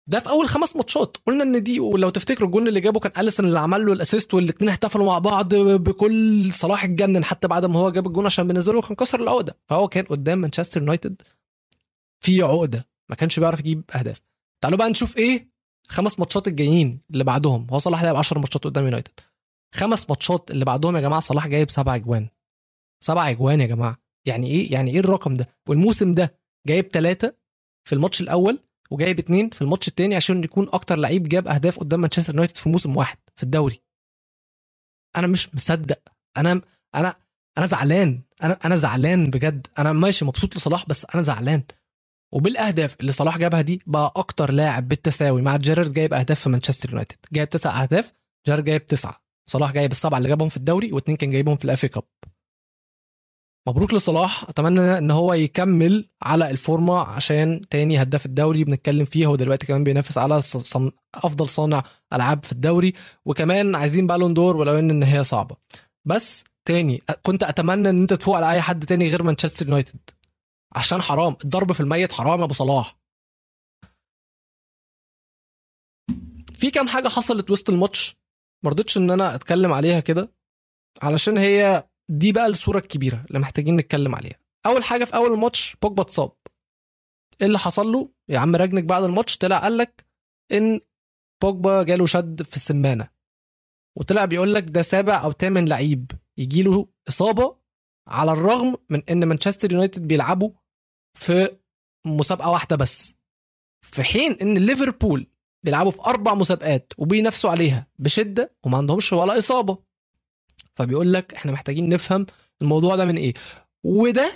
ده 0.08 0.20
في 0.20 0.30
أول 0.30 0.48
خمس 0.48 0.76
ماتشات. 0.76 1.18
قلنا 1.28 1.44
إن 1.44 1.64
دي 1.64 1.80
ولو 1.80 2.10
تفتكروا 2.10 2.48
الجون 2.48 2.68
اللي 2.68 2.80
جابه 2.80 3.00
كان 3.00 3.12
اليسون 3.18 3.46
اللي 3.46 3.60
عمل 3.60 3.86
له 3.86 3.94
ال 3.94 4.00
assist 4.00 4.34
والاثنين 4.34 4.70
احتفلوا 4.70 5.06
مع 5.06 5.20
بعض 5.20 5.56
بكل 5.56 6.54
صلاح 6.54 6.84
اتجنن 6.84 7.24
حتى 7.26 7.48
بعد 7.48 7.66
ما 7.66 7.80
هو 7.80 7.90
جاب 7.90 8.08
الجون 8.08 8.26
عشان 8.26 8.48
بالنسبة 8.48 8.74
له 8.74 8.82
كان 8.82 8.96
كسر 8.96 9.20
العقدة. 9.20 9.58
فهو 9.70 9.88
كان 9.88 10.06
قدام 10.06 10.38
مانشستر 10.38 10.82
يونايتد 10.82 11.22
في 12.20 12.42
عقدة. 12.42 12.88
ما 13.10 13.16
كانش 13.16 13.40
بيعرف 13.40 13.60
يجيب 13.60 13.84
أهداف. 13.96 14.22
تعالوا 14.62 14.78
بقى 14.78 14.90
نشوف 14.90 15.18
إيه 15.18 15.55
خمس 15.88 16.20
ماتشات 16.20 16.48
الجايين 16.48 17.00
اللي 17.12 17.24
بعدهم 17.24 17.68
هو 17.72 17.80
صلاح 17.80 18.04
لعب 18.04 18.16
10 18.16 18.40
ماتشات 18.40 18.64
قدام 18.64 18.86
يونايتد. 18.86 19.20
خمس 19.76 20.10
ماتشات 20.10 20.52
اللي 20.52 20.66
بعدهم 20.66 20.96
يا 20.96 21.02
جماعة 21.02 21.20
صلاح 21.20 21.48
جايب 21.48 21.72
سبع 21.72 21.96
أجوان. 21.96 22.28
سبع 23.04 23.30
أجوان 23.30 23.62
يا 23.62 23.66
جماعة. 23.66 23.98
يعني 24.28 24.48
إيه؟ 24.48 24.74
يعني 24.74 24.92
إيه 24.92 25.00
الرقم 25.00 25.38
ده؟ 25.38 25.48
والموسم 25.70 26.14
ده 26.14 26.36
جايب 26.68 26.88
ثلاثة 26.88 27.36
في 27.88 27.96
الماتش 27.96 28.22
الأول 28.22 28.60
وجايب 28.92 29.20
اثنين 29.20 29.50
في 29.50 29.62
الماتش 29.62 29.88
الثاني 29.88 30.16
عشان 30.16 30.44
يكون 30.44 30.70
أكتر 30.74 30.96
لعيب 30.96 31.30
جاب 31.30 31.48
أهداف 31.48 31.80
قدام 31.80 32.00
مانشستر 32.00 32.34
يونايتد 32.34 32.58
في 32.58 32.70
موسم 32.70 32.98
واحد 32.98 33.18
في 33.36 33.44
الدوري. 33.44 33.82
أنا 35.18 35.28
مش 35.28 35.56
مصدق. 35.56 36.00
أنا 36.38 36.62
أنا 36.96 37.16
أنا 37.58 37.66
زعلان. 37.66 38.22
أنا 38.44 38.60
أنا 38.66 38.76
زعلان 38.76 39.30
بجد. 39.30 39.68
أنا 39.80 39.94
ماشي 39.94 40.26
مبسوط 40.26 40.56
لصلاح 40.56 40.86
بس 40.88 41.06
أنا 41.16 41.24
زعلان. 41.24 41.64
وبالأهداف 42.34 42.96
اللي 43.00 43.12
صلاح 43.12 43.38
جابها 43.38 43.62
دي 43.62 43.82
بقى 43.88 44.14
أكتر 44.16 44.52
لاعب 44.52 44.88
بالتساوي. 44.88 45.42
مع 45.42 45.58
جيرارد 45.58 45.94
جايب 45.94 46.14
أهداف 46.14 46.40
في 46.40 46.50
مانشستر 46.50 46.90
يونايتد. 46.90 47.18
جايب 47.34 47.50
تسع 47.50 47.84
أهداف 47.84 48.14
جيرارد 48.48 48.64
جايب 48.64 48.86
تسعة. 48.86 49.22
صلاح 49.50 49.72
جايب 49.72 49.92
السبعة 49.92 50.18
اللي 50.18 50.30
جابهم 50.30 50.50
في 50.50 50.58
الدوري 50.58 50.92
واثنين 50.92 51.18
كان 51.18 51.30
جايبهم 51.30 51.56
في 51.56 51.66
الافي 51.66 51.88
كاب. 51.88 52.04
مبروك 53.68 53.94
لصلاح. 53.94 54.44
أتمنى 54.50 54.98
إن 54.98 55.12
هو 55.12 55.34
يكمل 55.34 56.10
على 56.24 56.50
الفورمة 56.52 57.00
عشان 57.00 57.62
تاني 57.70 58.02
هداف 58.02 58.26
الدوري 58.26 58.64
بنتكلم 58.64 59.06
فيه. 59.06 59.26
هو 59.26 59.36
دلوقتي 59.36 59.66
كمان 59.68 59.84
بينافس 59.84 60.18
على 60.18 60.42
صن... 60.42 60.92
أفضل 61.16 61.50
صانع 61.50 61.84
ألعاب 62.14 62.46
في 62.46 62.52
الدوري. 62.52 62.94
وكمان 63.26 63.76
عايزين 63.76 64.08
بالون 64.08 64.34
دور 64.34 64.58
ولو 64.58 64.80
ان 64.80 65.04
هي 65.04 65.24
صعبة. 65.24 65.56
بس 66.06 66.44
تاني 66.66 67.02
كنت 67.24 67.44
أتمنى 67.44 67.90
إن 67.90 68.02
أنت 68.02 68.14
تفوق 68.14 68.36
على 68.36 68.52
أي 68.52 68.62
حد 68.62 68.86
تاني 68.86 69.08
غير 69.08 69.24
مانشستر 69.24 69.66
يونايتد. 69.66 70.00
عشان 70.76 71.02
حرام. 71.02 71.38
الضرب 71.44 71.72
في 71.72 71.80
الميت 71.80 72.12
حرام 72.12 72.40
يا 72.40 72.46
أبو 72.46 72.54
صلاح. 72.54 72.98
في 76.54 76.72
كام 76.72 76.88
حاجة 76.88 77.08
حصلت 77.08 77.52
وسط 77.52 77.70
الماتش؟ 77.70 78.18
ما 78.64 78.70
رضيتش 78.70 78.98
إن 78.98 79.12
أنا 79.12 79.36
أتكلم 79.36 79.72
عليها 79.74 80.00
كده 80.00 80.32
علشان 81.02 81.38
هي 81.38 81.88
دي 82.10 82.32
بقى 82.32 82.48
الصورة 82.48 82.78
الكبيرة 82.78 83.26
اللي 83.28 83.40
محتاجين 83.40 83.76
نتكلم 83.76 84.16
عليها. 84.16 84.40
أول 84.66 84.84
حاجة 84.84 85.04
في 85.04 85.16
أول 85.16 85.34
الماتش 85.34 85.76
بوجبا 85.82 86.02
اتصاب. 86.02 86.32
إيه 87.42 87.48
اللي 87.48 87.60
حصل 87.60 87.88
له؟ 87.92 88.10
يا 88.30 88.40
عم 88.40 88.56
راجنك 88.56 88.84
بعد 88.84 89.04
الماتش 89.04 89.38
طلع 89.38 89.60
قال 89.60 89.78
لك 89.78 90.06
إن 90.52 90.82
بوجبا 91.44 91.84
جاله 91.84 92.06
شد 92.06 92.42
في 92.44 92.56
السمانة. 92.56 93.10
وطلع 93.98 94.26
بيقول 94.26 94.54
لك 94.54 94.64
ده 94.64 94.82
سابع 94.82 95.24
أو 95.24 95.32
ثامن 95.32 95.68
لعيب. 95.68 96.12
يجي 96.38 96.64
له 96.64 96.88
إصابة 97.10 97.58
على 98.08 98.32
الرغم 98.32 98.76
من 98.90 99.04
إن 99.10 99.26
مانشستر 99.26 99.72
يونايتد 99.72 100.08
بيلعبوا 100.08 100.52
في 101.16 101.58
مسابقة 102.06 102.50
واحدة 102.50 102.76
بس. 102.76 103.16
في 103.82 104.04
حين 104.04 104.32
إن 104.32 104.58
ليفربول 104.58 105.28
بيلعبوا 105.64 105.92
في 105.92 106.02
أربع 106.02 106.34
مسابقات 106.34 106.94
وبينافسوا 106.98 107.50
عليها 107.52 107.88
بشدة 108.00 108.56
وما 108.66 108.78
عندهمش 108.78 109.14
ولا 109.14 109.38
إصابة. 109.38 109.78
فبيقول 110.76 111.14
لك 111.14 111.34
إحنا 111.34 111.52
محتاجين 111.52 111.90
نفهم 111.90 112.26
الموضوع 112.62 112.96
ده 112.96 113.06
من 113.06 113.18
إيه. 113.18 113.34
وده 113.84 114.32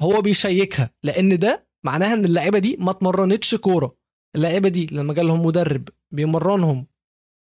هو 0.00 0.20
بيشيكها 0.22 0.90
لأن 1.02 1.38
ده 1.38 1.66
معناها 1.84 2.14
إن 2.14 2.24
اللعيبة 2.24 2.58
دي 2.58 2.76
ما 2.80 2.90
اتمرنتش 2.90 3.54
كورة. 3.54 3.96
اللعيبة 4.36 4.68
دي 4.68 4.86
لما 4.92 5.14
جالهم 5.14 5.46
مدرب 5.46 5.88
بيمرنهم 6.10 6.86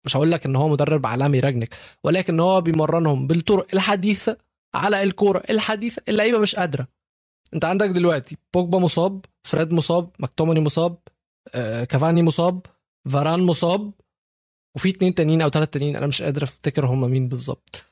مش 0.06 0.18
هقول 0.18 0.32
لك 0.32 0.46
إن 0.46 0.56
هو 0.56 0.68
مدرب 0.70 1.06
عالمي 1.06 1.40
راجنك 1.40 1.76
ولكن 2.04 2.40
هو 2.40 2.62
بيمرنهم 2.62 3.28
بالطرق 3.28 3.68
الحديثة 3.74 4.38
على 4.76 5.04
الكورة 5.04 5.44
الحديثة 5.50 6.02
اللعيبة 6.10 6.40
مش 6.40 6.56
قادرة. 6.56 6.88
انت 7.56 7.66
عندك 7.66 7.90
دلوقتي 7.90 8.38
بوجبا 8.54 8.80
مصاب 8.80 9.26
فريد 9.48 9.74
مصاب 9.74 10.10
مكتومني 10.20 10.60
مصاب 10.60 10.98
آه، 11.56 11.84
كافاني 11.84 12.24
مصاب 12.24 12.66
فاران 13.10 13.40
مصاب 13.44 13.92
وفي 14.76 14.90
اتنين 14.90 15.14
تانيين 15.16 15.42
أو 15.42 15.50
ثلاث 15.50 15.70
تانيين 15.70 15.96
أنا 15.96 16.08
مش 16.08 16.22
قادر 16.22 16.44
افتكر 16.44 16.86
هم 16.86 17.12
مين 17.12 17.28
بالظبط. 17.28 17.84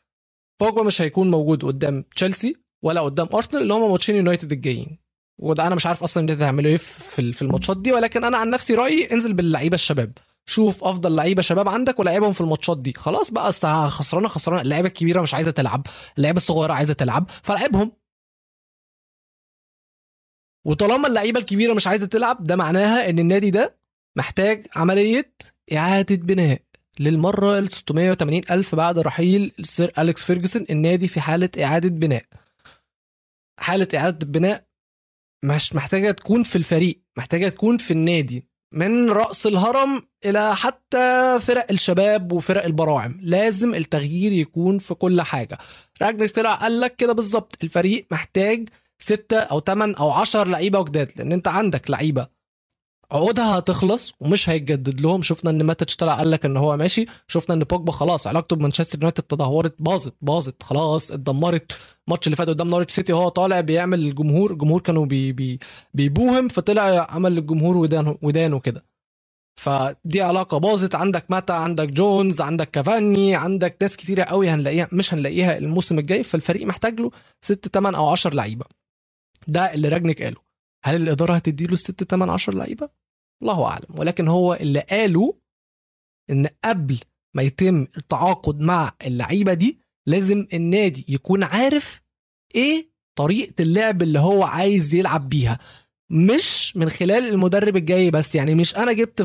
بوجبا 0.61 0.83
مش 0.83 1.01
هيكون 1.01 1.31
موجود 1.31 1.65
قدام 1.65 2.03
تشيلسي 2.15 2.55
ولا 2.85 3.01
قدام 3.01 3.29
أرسنال 3.33 3.61
اللي 3.61 3.73
هم 3.73 3.91
ماتشين 3.91 4.15
يونايتد 4.15 4.51
الجايين. 4.51 4.97
وده 5.41 5.67
أنا 5.67 5.75
مش 5.75 5.85
عارف 5.85 6.03
أصلا 6.03 6.23
انت 6.23 6.31
هتعملوا 6.31 6.71
إيه 6.71 6.77
في 6.77 7.41
الماتشات 7.41 7.77
دي 7.77 7.91
ولكن 7.91 8.23
أنا 8.23 8.37
عن 8.37 8.49
نفسي 8.49 8.75
رأيي 8.75 9.11
انزل 9.11 9.33
باللعيبة 9.33 9.75
الشباب. 9.75 10.11
شوف 10.45 10.83
أفضل 10.83 11.15
لعيبة 11.15 11.41
شباب 11.41 11.69
عندك 11.69 11.99
ولعبهم 11.99 12.31
في 12.31 12.41
الماتشات 12.41 12.77
دي. 12.77 12.93
خلاص 12.97 13.31
بقى 13.31 13.51
خسرانة 13.89 14.27
خسرانة. 14.27 14.61
اللعيبة 14.61 14.87
الكبيرة 14.87 15.21
مش 15.21 15.33
عايزة 15.33 15.51
تلعب. 15.51 15.87
اللعيبة 16.17 16.37
الصغيرة 16.37 16.73
عايزة 16.73 16.93
تلعب 16.93 17.29
فلعبهم. 17.43 17.91
وطالما 20.65 21.07
اللعيبة 21.07 21.39
الكبيرة 21.39 21.73
مش 21.73 21.87
عايزة 21.87 22.05
تلعب 22.07 22.43
ده 22.47 22.55
معناها 22.55 23.09
إن 23.09 23.19
النادي 23.19 23.49
ده 23.49 23.75
محتاج 24.15 24.67
عملية 24.75 25.31
إعادة 25.73 26.15
بناء. 26.15 26.61
للمرة 26.99 27.59
ال 27.59 27.69
680 27.69 28.41
ألف 28.51 28.75
بعد 28.75 28.99
رحيل 28.99 29.51
السير 29.59 29.91
أليكس 29.99 30.23
فيرجسون 30.23 30.65
النادي 30.69 31.07
في 31.07 31.21
حالة 31.21 31.49
إعادة 31.63 31.89
بناء. 31.89 32.23
حالة 33.59 33.87
إعادة 33.95 34.19
البناء 34.23 34.63
مش 35.45 35.75
محتاجة 35.75 36.11
تكون 36.11 36.43
في 36.43 36.55
الفريق 36.55 36.99
محتاجة 37.17 37.49
تكون 37.49 37.77
في 37.77 37.91
النادي. 37.91 38.45
من 38.73 39.09
رأس 39.09 39.47
الهرم 39.47 40.03
إلى 40.25 40.55
حتى 40.55 41.37
فرق 41.41 41.65
الشباب 41.71 42.31
وفرق 42.31 42.63
البراعم. 42.65 43.19
لازم 43.21 43.75
التغيير 43.75 44.31
يكون 44.31 44.77
في 44.77 44.93
كل 44.93 45.21
حاجة. 45.21 45.57
راجنر 46.01 46.27
طلع 46.27 46.53
قال 46.53 46.79
لك 46.79 46.95
كده 46.95 47.13
بالظبط 47.13 47.57
الفريق 47.63 48.05
محتاج 48.11 48.69
ستة 49.03 49.37
أو 49.37 49.59
8 49.59 49.95
أو 49.99 50.11
10 50.11 50.43
لعيبة 50.43 50.83
جداد 50.83 51.11
لأن 51.17 51.31
أنت 51.31 51.47
عندك 51.47 51.89
لعيبة 51.91 52.27
عقودها 53.11 53.59
هتخلص 53.59 54.13
ومش 54.19 54.49
هيتجدد 54.49 55.01
لهم. 55.01 55.21
شفنا 55.21 55.49
إن 55.51 55.63
ماتش 55.63 55.95
طلع 55.95 56.13
قال 56.15 56.31
لك 56.31 56.45
إن 56.45 56.57
هو 56.57 56.77
ماشي 56.77 57.05
شفنا 57.27 57.55
إن 57.55 57.59
بوجبا 57.63 57.91
خلاص 57.91 58.27
علاقته 58.27 58.55
بمانشستر 58.55 58.97
يونايتد 58.97 59.23
تدهورت 59.23 59.75
باظت 59.79 60.13
باظت 60.21 60.63
خلاص 60.63 61.11
اتدمرت. 61.11 61.71
الماتش 62.07 62.27
اللي 62.27 62.35
فات 62.35 62.49
قدام 62.49 62.67
نورتش 62.67 62.93
سيتي 62.93 63.13
هو 63.13 63.29
طالع 63.29 63.59
بيعمل 63.61 63.99
الجمهور 63.99 64.51
الجمهور 64.51 64.81
كانوا 64.81 65.05
بي 65.05 65.31
بي 65.31 65.59
بيبوهم 65.93 66.47
فطلع 66.47 67.07
عمل 67.09 67.35
للجمهور 67.35 67.77
ودان 67.77 68.17
ودانه 68.21 68.59
كده. 68.59 68.85
فدي 69.61 70.21
علاقة 70.21 70.57
باظت. 70.57 70.95
عندك 70.95 71.25
ماتا 71.31 71.53
عندك 71.53 71.87
جونز 71.89 72.41
عندك 72.41 72.71
كافاني 72.71 73.35
عندك 73.35 73.77
ناس 73.81 73.97
كتيرة 73.97 74.23
قوي 74.23 74.49
هنلاقيها 74.49 74.87
مش 74.91 75.13
هنلاقيها 75.13 75.57
الموسم 75.57 75.99
الجاي. 75.99 76.23
فالفريق 76.23 76.67
محتاج 76.67 76.99
له 76.99 77.11
6 77.41 77.69
8 77.73 77.97
أو 77.97 78.07
10 78.09 78.33
لعيبة. 78.33 78.65
ده 79.47 79.73
اللي 79.73 79.87
رانجنيك 79.87 80.21
قاله. 80.21 80.41
هل 80.85 80.95
الإدارة 81.01 81.33
هتدي 81.33 81.65
له 81.65 81.75
6 81.75 82.05
8 82.05 82.33
10 82.33 82.53
لعيبة؟ 82.53 82.89
الله 83.41 83.65
أعلم. 83.65 83.85
ولكن 83.89 84.27
هو 84.27 84.53
اللي 84.53 84.79
قاله 84.79 85.37
إن 86.29 86.47
قبل 86.65 86.99
ما 87.35 87.41
يتم 87.41 87.87
التعاقد 87.97 88.59
مع 88.59 88.93
اللعيبة 89.05 89.53
دي 89.53 89.79
لازم 90.07 90.47
النادي 90.53 91.05
يكون 91.09 91.43
عارف 91.43 92.01
إيه 92.55 92.89
طريقة 93.17 93.61
اللعب 93.63 94.01
اللي 94.01 94.19
هو 94.19 94.43
عايز 94.43 94.95
يلعب 94.95 95.29
بيها. 95.29 95.59
مش 96.09 96.77
من 96.77 96.89
خلال 96.89 97.27
المدرب 97.29 97.75
الجاي 97.77 98.11
بس. 98.11 98.35
يعني 98.35 98.55
مش 98.55 98.75
أنا 98.77 98.93
جبت 98.93 99.21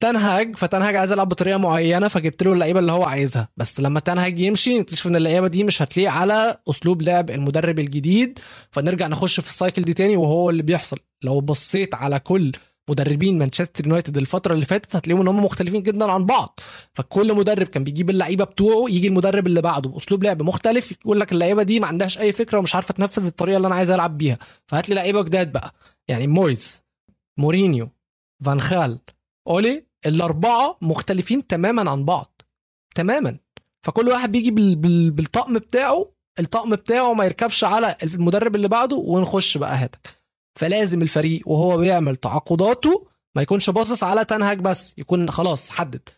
تنهج 0.00 0.56
فتنهج 0.56 0.96
عايز 0.96 1.12
يلعب 1.12 1.28
بطريقة 1.28 1.58
معينة 1.58 2.08
فجبت 2.08 2.42
له 2.42 2.52
اللعيبة 2.52 2.78
اللي 2.80 2.92
هو 2.92 3.02
عايزها. 3.04 3.48
بس 3.56 3.80
لما 3.80 4.00
تنهج 4.00 4.40
يمشي 4.40 4.78
نكتشف 4.78 5.06
إن 5.06 5.16
اللعيبة 5.16 5.46
دي 5.48 5.64
مش 5.64 5.82
هتليق 5.82 6.10
على 6.10 6.56
أسلوب 6.70 7.02
لعب 7.02 7.30
المدرب 7.30 7.78
الجديد. 7.78 8.38
فنرجع 8.70 9.06
نخش 9.06 9.40
في 9.40 9.48
السايكل 9.48 9.82
دي 9.82 9.94
تاني 9.94 10.16
وهو 10.16 10.50
اللي 10.50 10.62
بيحصل. 10.62 10.96
لو 11.22 11.40
بصيت 11.40 11.94
على 11.94 12.18
كل 12.20 12.52
مدربين 12.88 13.38
مانشستر 13.38 13.86
يونايتد 13.86 14.16
الفترة 14.18 14.54
اللي 14.54 14.64
فاتت 14.64 14.96
هتلاقيهم 14.96 15.20
إن 15.20 15.28
هم 15.28 15.44
مختلفين 15.44 15.82
جدا 15.82 16.10
عن 16.12 16.26
بعض. 16.26 16.60
فكل 16.94 17.34
مدرب 17.34 17.66
كان 17.66 17.84
بيجيب 17.84 18.10
اللعيبة 18.10 18.44
بتوعه 18.44 18.90
يجي 18.90 19.08
المدرب 19.08 19.46
اللي 19.46 19.62
بعده. 19.62 19.90
باسلوب 19.90 20.24
لعب 20.24 20.42
مختلف 20.42 20.92
يقول 20.92 21.20
لك 21.20 21.32
اللعيبة 21.32 21.62
دي 21.62 21.80
ما 21.80 21.86
عندهاش 21.86 22.18
أي 22.18 22.32
فكرة 22.32 22.58
ومش 22.58 22.74
عارفة 22.74 22.94
تنفذ 22.94 23.26
الطريقة 23.26 23.56
اللي 23.56 23.66
أنا 23.66 23.74
عايز 23.74 23.90
ألعب 23.90 24.18
بيها. 24.18 24.38
فهات 24.66 24.88
لي 24.88 24.94
لعيبة 24.94 25.22
جداد 25.22 25.52
بقى. 25.52 25.74
يعني 26.08 26.26
مويز 26.26 26.82
مورينيو 27.38 27.88
فان 28.44 28.60
خال 28.60 28.98
أولي 29.48 29.86
الأربعة 30.06 30.78
مختلفين 30.82 31.46
تماما 31.46 31.90
عن 31.90 32.04
بعض 32.04 32.40
تماما. 32.94 33.38
فكل 33.86 34.08
واحد 34.08 34.32
بيجي 34.32 34.50
بالطقم 35.10 35.54
بتاعه 35.58 36.12
الطقم 36.38 36.70
بتاعه 36.70 37.14
ما 37.14 37.24
يركبش 37.24 37.64
على 37.64 37.96
المدرب 38.02 38.54
اللي 38.56 38.68
بعده 38.68 38.96
ونخش 38.96 39.58
بقى 39.58 39.76
هاتك 39.76 40.18
فلازم 40.58 41.02
الفريق 41.02 41.48
وهو 41.48 41.76
بيعمل 41.76 42.16
تعاقداته 42.16 43.06
ما 43.36 43.42
يكونش 43.42 43.70
باصص 43.70 44.04
على 44.04 44.24
تنهج 44.24 44.58
بس 44.60 44.94
يكون 44.98 45.30
خلاص 45.30 45.70
حدد. 45.70 46.08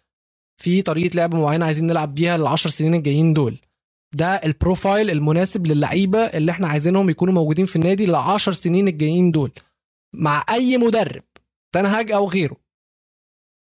في 0.63 0.83
طريقة 0.83 1.15
لعب 1.17 1.35
معينة 1.35 1.65
عايزين 1.67 1.87
نلعب 1.87 2.15
بيها 2.15 2.37
العشر 2.37 2.71
سنين 2.71 2.95
الجايين 2.95 3.33
دول. 3.35 3.59
ده 4.15 4.27
البروفايل 4.35 5.11
المناسب 5.11 5.67
للعيبة 5.67 6.19
اللي 6.19 6.53
إحنا 6.53 6.69
عايزينهم 6.69 7.11
يكونوا 7.11 7.35
موجودين 7.35 7.65
في 7.65 7.77
النادي 7.77 8.05
العشر 8.05 8.53
سنين 8.53 8.89
الجايين 8.89 9.31
دول. 9.31 9.51
مع 10.15 10.45
أي 10.51 10.79
مدرب 10.79 11.25
تنهج 11.75 12.11
أو 12.13 12.29
غيره. 12.29 12.57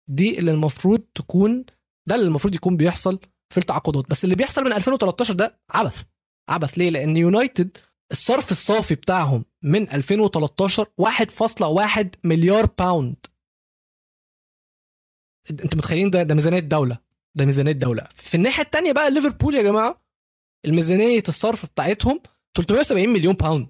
دي 0.09 0.39
اللي 0.39 0.51
المفروض 0.51 0.99
تكون 0.99 1.65
ده 2.07 2.15
اللي 2.15 2.27
المفروض 2.27 2.55
يكون 2.55 2.77
بيحصل 2.77 3.19
في 3.53 3.57
التعاقدات. 3.57 4.09
بس 4.09 4.23
اللي 4.23 4.35
بيحصل 4.35 4.63
من 4.63 4.73
2013 4.73 5.33
ده 5.33 5.59
عبث 5.69 6.03
عبث. 6.49 6.77
ليه؟ 6.77 6.89
لأن 6.89 7.17
يونايتد 7.17 7.77
الصرف 8.11 8.51
الصافي 8.51 8.95
بتاعهم 8.95 9.45
من 9.63 9.91
2013 9.91 10.85
1.1 11.01 12.07
مليار 12.23 12.65
pound 12.65 13.15
أنتوا 15.51 15.77
متخيلين 15.77 16.09
ده؟ 16.09 16.23
ده 16.23 16.35
ميزانية 16.35 16.59
دولة. 16.59 16.97
ده 17.35 17.45
ميزانية 17.45 17.71
دولة. 17.71 18.07
في 18.15 18.35
الناحية 18.35 18.63
الثانية 18.63 18.91
بقى 18.91 19.11
ليفربول 19.11 19.55
يا 19.55 19.61
جماعة 19.61 20.01
الميزانية 20.65 21.23
الصرف 21.27 21.65
بتاعتهم 21.65 22.21
370 22.57 23.09
مليون 23.09 23.33
pound 23.33 23.67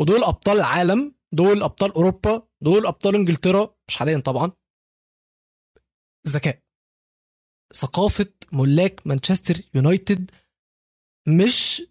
ودول 0.00 0.24
أبطال 0.24 0.56
العالم 0.58 1.14
دول 1.32 1.62
أبطال 1.62 1.92
أوروبا 1.92 2.48
دول 2.62 2.86
أبطال 2.86 3.14
إنجلترا 3.14 3.74
مش 3.88 3.96
حاليا 3.96 4.18
طبعا. 4.20 4.52
ذكاء. 6.28 6.58
ثقافة 7.74 8.32
ملاك 8.52 9.06
مانشستر 9.06 9.60
يونايتد 9.74 10.30
مش 11.28 11.82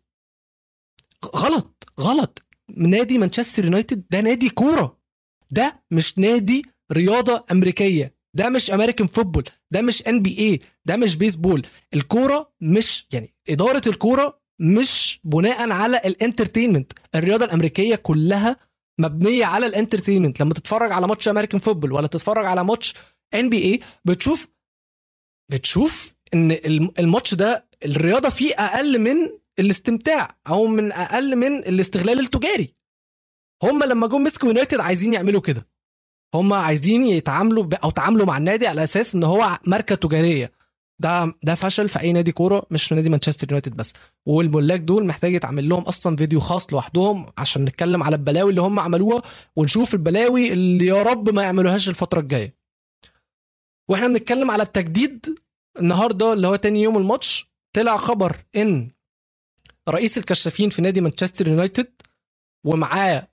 غلط 1.35 1.83
غلط. 1.99 2.43
نادي 2.77 3.17
مانشستر 3.17 3.65
يونايتد 3.65 4.05
ده 4.09 4.21
نادي 4.21 4.49
كورة. 4.49 5.01
ده 5.51 5.83
مش 5.91 6.17
نادي 6.17 6.61
رياضة 6.91 7.45
أمريكية. 7.51 8.15
ده 8.33 8.49
مش 8.49 8.71
American 8.71 9.07
football 9.07 9.43
ده 9.71 9.81
مش 9.81 10.07
NBA 10.07 10.59
ده 10.85 10.95
مش 10.97 11.15
بيسبول 11.15 11.67
الكورة 11.93 12.53
مش 12.61 13.07
يعني 13.13 13.33
إدارة 13.49 13.81
الكورة 13.89 14.41
مش 14.59 15.19
بناء 15.23 15.69
على 15.71 15.97
ال 15.97 16.04
entertainment 16.04 16.91
الرياضة 17.15 17.45
الأمريكية 17.45 17.95
كلها 17.95 18.57
مبنية 19.01 19.45
على 19.45 19.65
ال 19.65 19.70
entertainment. 19.70 20.39
لما 20.41 20.53
تتفرج 20.53 20.91
على 20.91 21.07
ماتش 21.07 21.27
American 21.27 21.59
football 21.59 21.91
ولا 21.91 22.07
تتفرج 22.07 22.45
على 22.45 22.63
ماتش 22.63 22.95
NBA 23.33 23.79
بتشوف 24.05 24.47
بتشوف 25.51 26.13
إن 26.33 26.51
الماتش 26.99 27.33
ده 27.33 27.67
الرياضة 27.85 28.29
فيه 28.29 28.53
أقل 28.53 28.99
من 28.99 29.15
الاستمتاع 29.59 30.37
أو 30.47 30.67
من 30.67 30.91
أقل 30.91 31.35
من 31.35 31.57
الاستغلال 31.57 32.19
التجاري. 32.19 32.75
هم 33.63 33.83
لما 33.83 34.07
جم 34.07 34.23
مسكوا 34.23 34.47
يونايتد 34.47 34.79
عايزين 34.79 35.13
يعملوا 35.13 35.41
كده. 35.41 35.67
هم 36.35 36.53
عايزين 36.53 37.03
يتعاملوا. 37.03 37.65
أو 37.83 37.89
تعاملوا 37.89 38.25
مع 38.25 38.37
النادي 38.37 38.67
على 38.67 38.83
أساس 38.83 39.15
إن 39.15 39.23
هو 39.23 39.59
ماركة 39.67 39.95
تجارية. 39.95 40.51
ده 41.01 41.33
ده 41.43 41.55
فشل 41.55 41.89
في 41.89 41.99
أي 41.99 42.13
نادي 42.13 42.31
كورة 42.31 42.65
مش 42.71 42.83
في 42.83 42.95
نادي 42.95 43.09
مانشستر 43.09 43.47
يونايتد 43.49 43.75
بس. 43.75 43.93
والملاك 44.25 44.79
دول 44.79 45.05
محتاج 45.05 45.33
يتعمل 45.33 45.69
لهم 45.69 45.83
أصلا 45.83 46.15
فيديو 46.15 46.39
خاص 46.39 46.73
لوحدهم 46.73 47.25
عشان 47.37 47.65
نتكلم 47.65 48.03
على 48.03 48.15
البلاوي 48.15 48.49
اللي 48.49 48.61
هم 48.61 48.79
عملوها 48.79 49.21
ونشوف 49.55 49.93
البلاوي 49.93 50.53
اللي 50.53 50.85
يا 50.85 51.03
رب 51.03 51.29
ما 51.29 51.43
يعملوهاش 51.43 51.89
الفترة 51.89 52.19
الجاية. 52.19 52.55
وإحنا 53.89 54.07
بنتكلم 54.07 54.51
على 54.51 54.63
التجديد 54.63 55.35
النهارده 55.79 56.33
اللي 56.33 56.47
هو 56.47 56.55
تاني 56.55 56.81
يوم 56.81 56.97
الماتش 56.97 57.51
طلع 57.75 57.97
خبر 57.97 58.35
إن 58.55 58.91
رئيس 59.89 60.17
الكشافين 60.17 60.69
في 60.69 60.81
نادي 60.81 61.01
مانشستر 61.01 61.47
يونايتد 61.47 61.91
ومعاه 62.65 63.27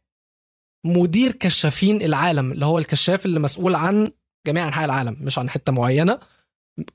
مدير 0.86 1.32
كشافين 1.32 2.02
العالم 2.02 2.52
اللي 2.52 2.66
هو 2.66 2.78
الكشاف 2.78 3.26
اللي 3.26 3.40
مسؤول 3.40 3.74
عن 3.74 4.10
جميع 4.46 4.68
أنحاء 4.68 4.84
العالم 4.84 5.16
مش 5.20 5.38
عن 5.38 5.50
حتة 5.50 5.72
معينة. 5.72 6.18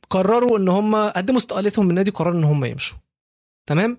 قرروا 0.10 0.58
إن 0.58 0.70
هم 0.70 0.96
قدموا 0.96 1.40
استقالتهم 1.40 1.86
من 1.86 1.92
النادي 1.92 2.12
قرروا 2.12 2.34
إن 2.34 2.44
هم 2.44 2.66
يمشوا. 2.66 2.98
تمام؟ 3.70 3.98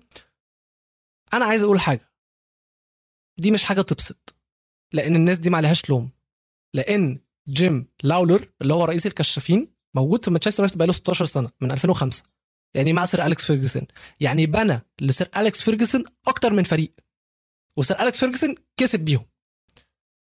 أنا 1.33 1.45
عايز 1.45 1.63
أقول 1.63 1.79
حاجة. 1.79 2.11
دي 3.39 3.51
مش 3.51 3.63
حاجة 3.63 3.81
تبسط. 3.81 4.35
لأن 4.93 5.15
الناس 5.15 5.37
دي 5.37 5.49
ما 5.49 5.57
عليهاش 5.57 5.89
لوم. 5.89 6.11
لأن 6.73 7.19
جيم 7.49 7.87
لاولر 8.03 8.53
اللي 8.61 8.73
هو 8.73 8.85
رئيس 8.85 9.07
الكشافين 9.07 9.75
موجود 9.95 10.25
في 10.25 10.31
مانشستر 10.31 10.59
يونايتد 10.63 10.77
بقاله 10.77 10.93
16 10.93 11.25
سنة 11.25 11.51
من 11.61 11.71
2005 11.71 12.23
يعني 12.75 12.93
مع 12.93 13.05
سير 13.05 13.25
أليكس 13.25 13.45
فيرجسون. 13.45 13.87
يعني 14.19 14.45
بنى 14.45 14.81
لسير 15.01 15.29
أليكس 15.37 15.61
فيرجسون 15.63 16.03
أكتر 16.27 16.53
من 16.53 16.63
فريق. 16.63 16.93
وسير 17.77 18.01
أليكس 18.01 18.19
فيرجسون 18.19 18.55
كسب 18.77 18.99
بيهم. 18.99 19.25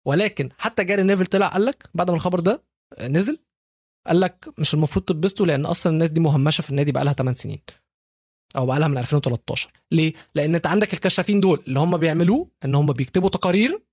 ولكن 0.06 0.50
حتى 0.58 0.84
جاري 0.84 1.04
نيفل 1.04 1.26
طلع 1.26 1.48
قال 1.48 1.66
لك 1.66 1.90
بعد 1.94 2.10
ما 2.10 2.16
الخبر 2.16 2.40
ده 2.40 2.64
نزل 3.02 3.40
قال 4.08 4.20
لك 4.20 4.50
مش 4.60 4.74
المفروض 4.74 5.06
تتبسطوا 5.06 5.46
لأن 5.46 5.66
أصلا 5.66 5.94
الناس 5.94 6.10
دي 6.10 6.20
مهمشة 6.20 6.62
في 6.62 6.70
النادي 6.70 6.92
بقى 6.92 7.06
لها 7.06 7.14
8 7.14 7.38
سنين. 7.38 7.62
أو 8.58 8.66
بقى 8.66 8.80
لها 8.80 8.88
من 8.88 8.98
2013 8.98 9.70
ليه؟ 9.92 10.14
لأن 10.36 10.56
أنت 10.56 10.68
عندك 10.68 10.94
الكشافين 10.94 11.40
دول 11.40 11.64
اللي 11.68 11.80
هم 11.80 11.98
بيعملوه 11.98 12.48
إن 12.66 12.76
هم 12.76 12.86
بيكتبوا 12.86 13.30
تقارير 13.30 13.84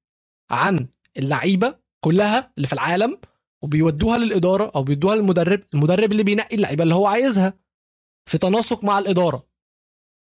عن 0.50 0.88
اللعيبة 1.16 1.74
كلها 2.04 2.52
اللي 2.56 2.66
في 2.66 2.72
العالم 2.72 3.18
وبيودوها 3.62 4.18
للإدارة 4.18 4.72
أو 4.76 4.82
بيدوها 4.82 5.14
للمدرب 5.14 5.62
المدرب 5.74 6.12
اللي 6.12 6.22
بينقي 6.22 6.56
اللعيبة 6.56 6.82
اللي 6.82 6.94
هو 6.94 7.06
عايزها 7.06 7.54
في 8.26 8.38
تناسق 8.38 8.84
مع 8.84 8.98
الإدارة. 8.98 9.46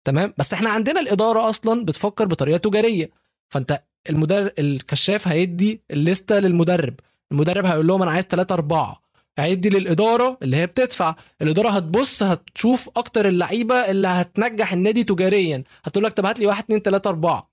تمام؟ 0.07 0.33
بس 0.37 0.53
إحنا 0.53 0.69
عندنا 0.69 0.99
الإدارة 0.99 1.49
أصلا 1.49 1.85
بتفكر 1.85 2.25
بطريقة 2.25 2.57
تجارية. 2.57 3.09
فأنت 3.49 3.83
المدرب 4.09 4.51
الكشاف 4.59 5.27
هيدي 5.27 5.81
الليستة 5.91 6.39
للمدرب. 6.39 6.99
المدرب 7.31 7.65
هيقول 7.65 7.87
لهم 7.87 8.01
أنا 8.01 8.11
عايز 8.11 8.25
ثلاثة 8.25 8.53
أربعة. 8.53 9.01
هيدي 9.39 9.69
للإدارة 9.69 10.37
اللي 10.43 10.57
هي 10.57 10.67
بتدفع. 10.67 11.15
الإدارة 11.41 11.69
هتبص 11.69 12.23
هتشوف 12.23 12.89
أكتر 12.97 13.27
اللعيبة 13.27 13.75
اللي 13.75 14.07
هتنجح 14.07 14.73
النادي 14.73 15.03
تجاريا. 15.03 15.63
هتقول 15.83 16.03
لك 16.03 16.13
طب 16.13 16.25
هات 16.25 16.39
لي 16.39 16.45
واحد 16.45 16.63
اتنين 16.63 16.83
تلاتة 16.83 17.07
أربعة. 17.07 17.51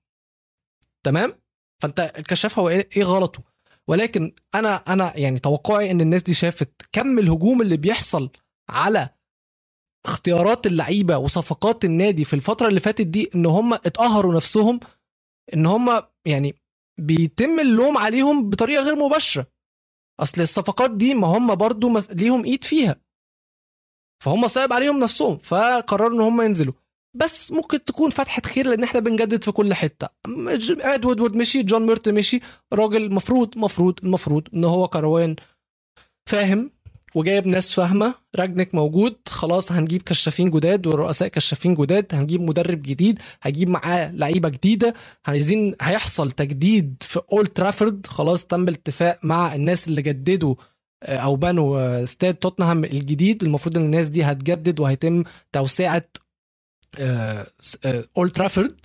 تمام؟ 1.06 1.34
فأنت 1.82 2.12
الكشاف 2.18 2.58
هو 2.58 2.68
إيه 2.68 3.02
غلطه؟ 3.04 3.42
ولكن 3.88 4.32
أنا 4.54 4.74
أنا 4.74 5.12
يعني 5.18 5.38
توقعي 5.38 5.90
إن 5.90 6.00
الناس 6.00 6.22
دي 6.22 6.34
شافت 6.34 6.70
كم 6.92 7.18
الهجوم 7.18 7.62
اللي 7.62 7.76
بيحصل 7.76 8.30
على 8.70 9.08
اختيارات 10.06 10.66
اللعيبة 10.66 11.16
وصفقات 11.18 11.84
النادي 11.84 12.24
في 12.24 12.34
الفترة 12.34 12.68
اللي 12.68 12.80
فاتت 12.80 13.06
دي 13.06 13.30
إن 13.34 13.46
هم 13.46 13.74
اتقهروا 13.74 14.34
نفسهم 14.34 14.80
إن 15.54 15.66
هم 15.66 16.02
يعني 16.26 16.54
بيتم 17.00 17.60
اللوم 17.60 17.98
عليهم 17.98 18.50
بطريقة 18.50 18.84
غير 18.84 18.96
مباشرة. 18.96 19.46
أصل 20.20 20.42
الصفقات 20.42 20.90
دي 20.90 21.14
ما 21.14 21.26
هم 21.26 21.54
برضو 21.54 21.88
مس... 21.88 22.10
ليهم 22.10 22.44
إيد 22.44 22.64
فيها. 22.64 23.00
فهم 24.24 24.46
صعب 24.46 24.72
عليهم 24.72 24.98
نفسهم 24.98 25.38
فقرروا 25.38 26.16
إن 26.16 26.20
هم 26.20 26.42
ينزلوا. 26.42 26.74
بس 27.14 27.52
ممكن 27.52 27.84
تكون 27.84 28.10
فتحة 28.10 28.42
خير 28.42 28.66
لأن 28.66 28.82
إحنا 28.84 29.00
بنجدد 29.00 29.44
في 29.44 29.52
كل 29.52 29.74
حتة. 29.74 30.08
ادوارد 30.80 31.36
مشي 31.36 31.62
جون 31.62 31.86
ميرت 31.86 32.08
مشي 32.08 32.40
راجل 32.72 33.14
مفروض 33.14 33.58
مفروض 33.58 33.98
المفروض 34.04 34.48
إن 34.54 34.64
هو 34.64 34.88
كروان 34.88 35.36
فاهم. 36.28 36.75
وجايب 37.16 37.46
ناس 37.46 37.72
فاهمة. 37.74 38.14
راجنك 38.36 38.74
موجود. 38.74 39.16
خلاص 39.28 39.72
هنجيب 39.72 40.02
كشافين 40.02 40.50
جداد 40.50 40.86
ورؤساء 40.86 41.28
كشافين 41.28 41.74
جداد. 41.74 42.06
هنجيب 42.14 42.40
مدرب 42.42 42.82
جديد. 42.82 43.18
هجيب 43.42 43.70
معاه 43.70 44.12
لعيبة 44.12 44.48
جديدة. 44.48 44.94
عايزين 45.26 45.74
هيحصل 45.80 46.30
تجديد 46.30 46.96
في 47.00 47.20
اولد 47.32 47.48
ترافورد 47.48 48.06
خلاص 48.06 48.46
تم 48.46 48.68
الاتفاق 48.68 49.18
مع 49.22 49.54
الناس 49.54 49.88
اللي 49.88 50.02
جددوا 50.02 50.54
آه، 51.02 51.16
أو 51.16 51.36
بنوا 51.36 51.78
آه، 51.80 52.02
استاد 52.02 52.34
توتنهام 52.34 52.84
الجديد. 52.84 53.42
المفروض 53.44 53.76
إن 53.78 53.84
الناس 53.84 54.08
دي 54.08 54.22
هتجدد 54.24 54.80
وهيتم 54.80 55.24
توسعة 55.52 56.02
اولد 58.16 58.32
ترافورد 58.34 58.80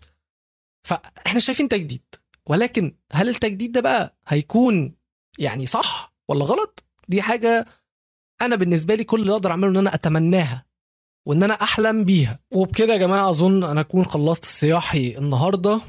فإحنا 0.87 1.39
شايفين 1.39 1.69
تجديد. 1.69 2.01
ولكن 2.45 2.95
هل 3.11 3.29
التجديد 3.29 3.71
ده 3.71 3.81
بقى 3.81 4.17
هيكون 4.27 4.95
يعني 5.39 5.65
صح 5.65 6.13
ولا 6.29 6.45
غلط؟ 6.45 6.83
دي 7.09 7.21
حاجة 7.21 7.65
أنا 8.41 8.55
بالنسبة 8.55 8.95
لي 8.95 9.03
كل 9.03 9.21
اللي 9.21 9.31
أقدر 9.31 9.51
أعمله 9.51 9.69
إن 9.71 9.77
أنا 9.77 9.95
أتمناها 9.95 10.65
وإن 11.27 11.43
أنا 11.43 11.53
أحلم 11.53 12.03
بيها. 12.03 12.39
وبكده 12.51 12.93
يا 12.93 12.97
جماعة 12.97 13.29
أظن 13.29 13.63
أنا 13.63 13.81
أكون 13.81 14.05
خلصت 14.05 14.43
الصياحي 14.43 15.17
النهارده 15.17 15.79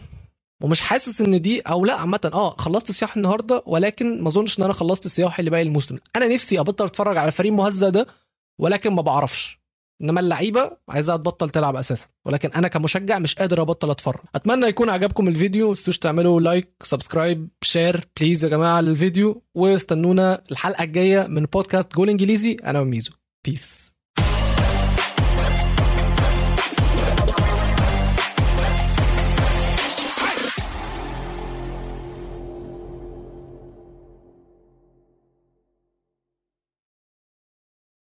ومش 0.63 0.81
حاسس 0.81 1.21
إن 1.21 1.41
دي 1.41 1.61
أو 1.61 1.85
لأ 1.85 1.95
عامة 1.95 2.31
آه 2.35 2.51
خلصت 2.59 2.91
الصياحي 2.91 3.17
النهارده 3.17 3.63
ولكن 3.67 4.23
ما 4.23 4.29
أظنش 4.29 4.59
إن 4.59 4.65
أنا 4.65 4.73
خلصت 4.73 5.07
الصياحي 5.07 5.41
اللي 5.41 5.51
باقي 5.51 5.63
الموسم. 5.63 5.99
أنا 6.17 6.29
نفسي 6.29 6.61
أبطل 6.61 6.85
أتفرج 6.85 7.17
على 7.17 7.27
الفريق 7.29 7.53
المهزأ 7.53 7.89
ده 7.89 8.07
ولكن 8.61 8.93
ما 8.93 9.03
بعرفش. 9.03 9.62
انما 10.03 10.21
اللعيبه 10.21 10.71
عايزها 10.89 11.17
تبطل 11.17 11.51
تلعب 11.51 11.77
أساسا 11.77 12.07
ولكن 12.27 12.51
أنا 12.53 12.69
كمشجع 12.69 13.19
مش 13.19 13.35
قادر 13.35 13.63
ابطل 13.63 13.91
اتفرج. 13.91 14.21
اتمنى 14.35 14.67
يكون 14.67 14.91
عجبكم 14.91 15.29
الفيديو 15.29 15.69
ما 15.69 15.75
تنسوش 15.75 15.99
تعملوا 15.99 16.41
like 16.41 16.69
subscribe 16.83 17.49
share 17.63 18.09
please 18.21 18.45
يا 18.45 18.49
جماعة 18.49 18.81
للفيديو 18.81 19.43
واستنونا 19.55 20.43
الحلقة 20.51 20.85
الجاية 20.85 21.27
من 21.27 21.45
بودكاست 21.45 21.95
جول 21.95 22.11
انجليزي 22.11 22.57
أنا 22.65 22.81
وميزو. 22.81 23.13
peace 23.45 23.92